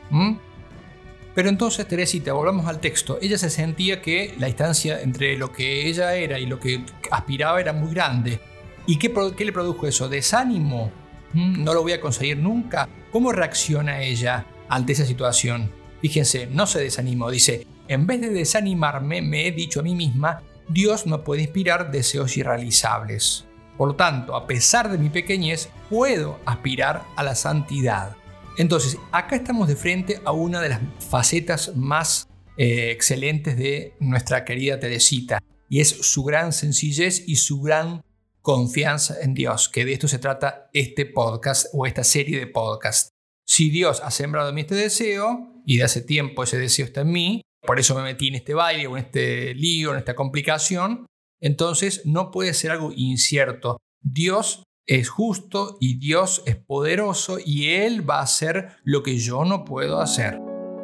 Pero 1.37 1.49
entonces, 1.49 1.87
Teresita, 1.87 2.33
volvamos 2.33 2.67
al 2.67 2.81
texto. 2.81 3.19
Ella 3.23 3.39
se 3.39 3.51
sentía 3.51 4.03
que 4.03 4.35
la 4.39 4.49
distancia 4.49 5.01
entre 5.01 5.39
lo 5.39 5.53
que 5.53 5.87
ella 5.87 6.17
era 6.17 6.41
y 6.41 6.47
lo 6.47 6.59
que 6.59 6.85
aspiraba 7.13 7.61
era 7.61 7.73
muy 7.73 7.95
grande. 7.95 8.41
¿Y 8.87 8.99
qué, 8.99 9.09
le 9.45 9.53
produjo 9.53 9.87
eso? 9.87 10.09
¿Desánimo? 10.09 10.93
¿No 11.35 11.75
lo 11.75 11.83
voy 11.83 11.93
a 11.93 12.01
conseguir 12.01 12.39
nunca? 12.39 12.89
¿Cómo 13.11 13.33
reacciona 13.33 14.01
ella 14.01 14.47
ante 14.69 14.93
esa 14.93 15.05
situación? 15.05 15.71
Fíjense, 16.01 16.47
no 16.47 16.67
se 16.67 16.81
desanimó. 16.81 17.31
Dice, 17.31 17.67
en 17.89 18.07
vez 18.07 18.21
de 18.21 18.31
desanimarme, 18.31 19.23
me 19.23 19.47
he 19.47 19.53
dicho 19.53 19.81
a 19.81 19.83
mí 19.83 19.95
misma, 19.95 20.41
Dios 20.69 21.07
me 21.07 21.19
puede 21.19 21.43
inspirar 21.43 21.91
deseos 21.91 22.37
irrealizables. 22.37 23.45
Por 23.77 23.89
lo 23.89 23.95
tanto, 23.97 24.35
a 24.35 24.47
pesar 24.47 24.91
de 24.91 24.99
mi 24.99 25.11
pequeñez, 25.11 25.69
puedo 25.91 26.41
aspirar 26.47 27.03
a 27.17 27.23
la 27.23 27.35
santidad. 27.35 28.17
Entonces, 28.57 28.97
acá 29.13 29.37
estamos 29.37 29.69
de 29.69 29.77
frente 29.77 30.21
a 30.25 30.33
una 30.33 30.61
de 30.63 30.71
las 30.71 30.81
facetas 31.11 31.77
más 31.77 32.29
eh, 32.57 32.91
excelentes 32.91 33.57
de 33.59 33.95
nuestra 34.01 34.45
querida 34.45 34.81
Teresita, 34.81 35.43
y 35.69 35.81
es 35.81 35.89
su 35.89 36.25
gran 36.25 36.53
sencillez 36.53 37.25
y 37.27 37.37
su 37.37 37.61
gran 37.61 38.03
confianza 38.47 39.17
en 39.23 39.35
Dios, 39.35 39.69
que 39.69 39.85
de 39.85 39.95
esto 39.95 40.07
se 40.07 40.21
trata 40.21 40.71
este 40.73 41.05
podcast 41.05 41.67
o 41.73 41.85
esta 41.85 42.05
serie 42.05 42.39
de 42.39 42.47
podcasts. 42.47 43.11
Si 43.45 43.71
Dios 43.71 44.01
ha 44.05 44.13
sembrado 44.13 44.51
en 44.51 44.55
mí 44.55 44.61
este 44.61 44.77
deseo, 44.77 45.65
y 45.67 45.79
de 45.79 45.83
hace 45.83 46.01
tiempo 46.01 46.45
ese 46.45 46.57
deseo 46.57 46.87
está 46.87 47.01
en 47.01 47.11
mí, 47.11 47.43
por 47.61 47.81
eso 47.81 47.97
me 47.97 48.05
metí 48.05 48.29
en 48.29 48.37
este 48.37 48.55
baile 48.55 48.87
o 48.87 48.97
en 48.97 49.03
este 49.07 49.53
lío, 49.53 49.91
en 49.91 49.99
esta 49.99 50.15
complicación, 50.15 51.07
entonces 51.41 52.03
no 52.05 52.31
puede 52.31 52.55
ser 52.55 52.71
algo 52.71 52.93
incierto. 52.95 53.79
Dios 54.01 54.63
es 54.87 55.09
justo 55.09 55.77
y 55.81 55.99
Dios 55.99 56.45
es 56.47 56.55
poderoso 56.55 57.39
y 57.45 57.71
Él 57.71 58.09
va 58.09 58.21
a 58.21 58.23
hacer 58.23 58.77
lo 58.85 59.03
que 59.03 59.19
yo 59.19 59.45
no 59.45 59.65
puedo 59.65 59.99
hacer. 60.01 60.39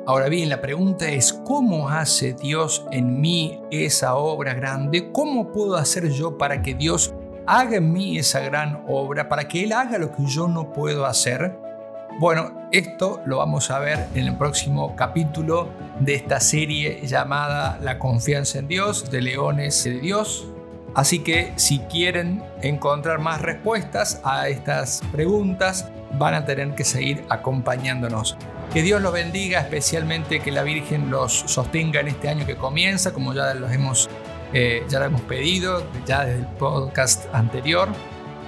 Ahora 0.04 0.28
bien, 0.28 0.48
la 0.48 0.60
pregunta 0.60 1.08
es, 1.12 1.32
¿cómo 1.32 1.90
hace 1.90 2.34
Dios 2.34 2.84
en 2.90 3.20
mí 3.20 3.60
esa 3.70 4.16
obra 4.16 4.52
grande? 4.52 5.12
¿Cómo 5.12 5.52
puedo 5.52 5.76
hacer 5.76 6.10
yo 6.10 6.36
para 6.36 6.60
que 6.60 6.74
Dios 6.74 7.14
haga 7.46 7.76
en 7.76 7.92
mí 7.92 8.18
esa 8.18 8.40
gran 8.40 8.84
obra, 8.88 9.28
para 9.28 9.48
que 9.48 9.64
Él 9.64 9.72
haga 9.72 9.98
lo 9.98 10.12
que 10.12 10.24
yo 10.26 10.48
no 10.48 10.72
puedo 10.72 11.06
hacer? 11.06 11.58
Bueno, 12.18 12.68
esto 12.72 13.20
lo 13.24 13.38
vamos 13.38 13.70
a 13.70 13.78
ver 13.78 14.06
en 14.14 14.26
el 14.26 14.36
próximo 14.36 14.94
capítulo 14.96 15.70
de 15.98 16.14
esta 16.14 16.40
serie 16.40 17.06
llamada 17.06 17.78
La 17.82 17.98
confianza 17.98 18.58
en 18.58 18.68
Dios, 18.68 19.10
de 19.10 19.22
Leones 19.22 19.84
de 19.84 19.98
Dios. 19.98 20.46
Así 20.94 21.20
que 21.20 21.52
si 21.56 21.78
quieren 21.80 22.42
encontrar 22.60 23.18
más 23.18 23.40
respuestas 23.40 24.20
a 24.24 24.48
estas 24.48 25.00
preguntas, 25.10 25.88
van 26.18 26.34
a 26.34 26.44
tener 26.44 26.74
que 26.74 26.84
seguir 26.84 27.24
acompañándonos. 27.30 28.36
Que 28.74 28.82
Dios 28.82 29.00
los 29.00 29.12
bendiga, 29.12 29.60
especialmente 29.60 30.40
que 30.40 30.50
la 30.50 30.62
Virgen 30.62 31.10
los 31.10 31.32
sostenga 31.46 32.00
en 32.00 32.08
este 32.08 32.28
año 32.28 32.46
que 32.46 32.56
comienza, 32.56 33.12
como 33.12 33.32
ya 33.32 33.54
los 33.54 33.72
hemos, 33.72 34.08
eh, 34.52 34.84
ya 34.88 34.98
lo 34.98 35.06
hemos 35.06 35.20
pedido, 35.22 35.86
ya 36.06 36.24
desde 36.24 36.40
el 36.40 36.46
podcast 36.46 37.32
anterior. 37.34 37.88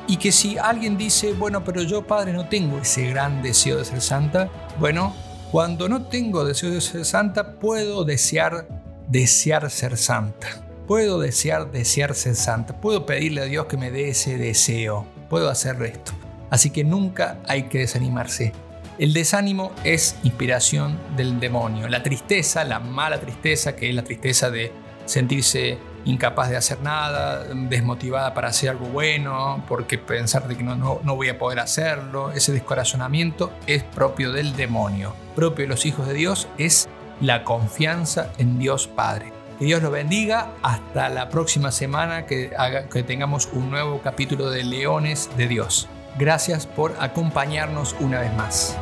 Y 0.07 0.19
que 0.19 0.33
si 0.33 0.59
alguien 0.59 0.99
dice, 0.99 1.33
bueno, 1.33 1.65
pero 1.65 1.83
yo 1.83 2.07
padre 2.07 2.33
no 2.33 2.47
tengo 2.49 2.79
ese 2.79 3.09
gran 3.09 3.43
deseo 3.43 3.79
de 3.79 3.85
ser 3.85 4.01
santa, 4.01 4.51
bueno, 4.79 5.15
cuando 5.51 5.89
no 5.89 6.03
tengo 6.07 6.45
deseo 6.45 6.71
de 6.71 6.81
ser 6.81 7.05
santa, 7.05 7.59
puedo 7.59 8.05
desear, 8.05 8.67
desear 9.09 9.71
ser 9.71 9.97
santa. 9.97 10.49
Puedo 10.87 11.19
desear, 11.19 11.71
desear 11.71 12.15
ser 12.15 12.35
santa. 12.35 12.79
Puedo 12.81 13.07
pedirle 13.07 13.41
a 13.41 13.45
Dios 13.45 13.67
que 13.67 13.79
me 13.79 13.91
dé 13.91 14.11
ese 14.11 14.37
deseo. 14.37 15.07
Puedo 15.31 15.49
hacer 15.49 15.81
esto. 15.83 16.13
Así 16.51 16.71
que 16.71 16.85
nunca 16.85 17.39
hay 17.49 17.65
que 17.65 17.79
desanimarse. 17.79 18.53
El 18.99 19.13
desánimo 19.13 19.73
es 19.83 20.17
inspiración 20.25 20.99
del 21.17 21.41
demonio. 21.41 21.89
La 21.89 22.03
tristeza, 22.03 22.65
la 22.65 22.81
mala 22.81 23.19
tristeza, 23.19 23.75
que 23.75 23.89
es 23.89 23.95
la 23.95 24.05
tristeza 24.05 24.51
de 24.51 24.73
sentirse 25.07 25.79
incapaz 26.05 26.51
de 26.51 26.57
hacer 26.57 26.81
nada, 26.81 27.45
desmotivada 27.45 28.35
para 28.35 28.49
hacer 28.49 28.71
algo 28.71 28.87
bueno, 28.87 29.65
porque 29.69 29.99
pensar 29.99 30.49
de 30.49 30.57
que 30.57 30.63
no, 30.63 30.77
no, 30.77 31.01
no 31.03 31.17
voy 31.17 31.29
a 31.29 31.39
poder 31.39 31.61
hacerlo, 31.61 32.33
ese 32.33 32.53
descorazonamiento 32.53 33.53
es 33.67 33.83
propio 33.83 34.33
del 34.33 34.57
demonio. 34.57 35.15
Propio 35.35 35.65
de 35.65 35.69
los 35.69 35.87
hijos 35.87 36.07
de 36.07 36.15
Dios 36.15 36.49
es 36.59 36.89
la 37.21 37.45
confianza 37.45 38.31
en 38.39 38.59
Dios 38.59 38.87
Padre. 38.87 39.33
Que 39.59 39.67
Dios 39.67 39.83
lo 39.83 39.91
bendiga. 39.91 40.53
Hasta 40.63 41.09
la 41.09 41.29
próxima 41.29 41.71
semana 41.71 42.27
que, 42.27 42.53
haga, 42.59 42.89
que 42.89 43.03
tengamos 43.03 43.49
un 43.53 43.71
nuevo 43.71 44.01
capítulo 44.03 44.51
de 44.51 44.65
Leones 44.65 45.31
de 45.37 45.47
Dios. 45.47 45.89
Gracias 46.19 46.67
por 46.67 46.95
acompañarnos 47.01 47.95
una 48.01 48.21
vez 48.21 48.33
más. 48.35 48.77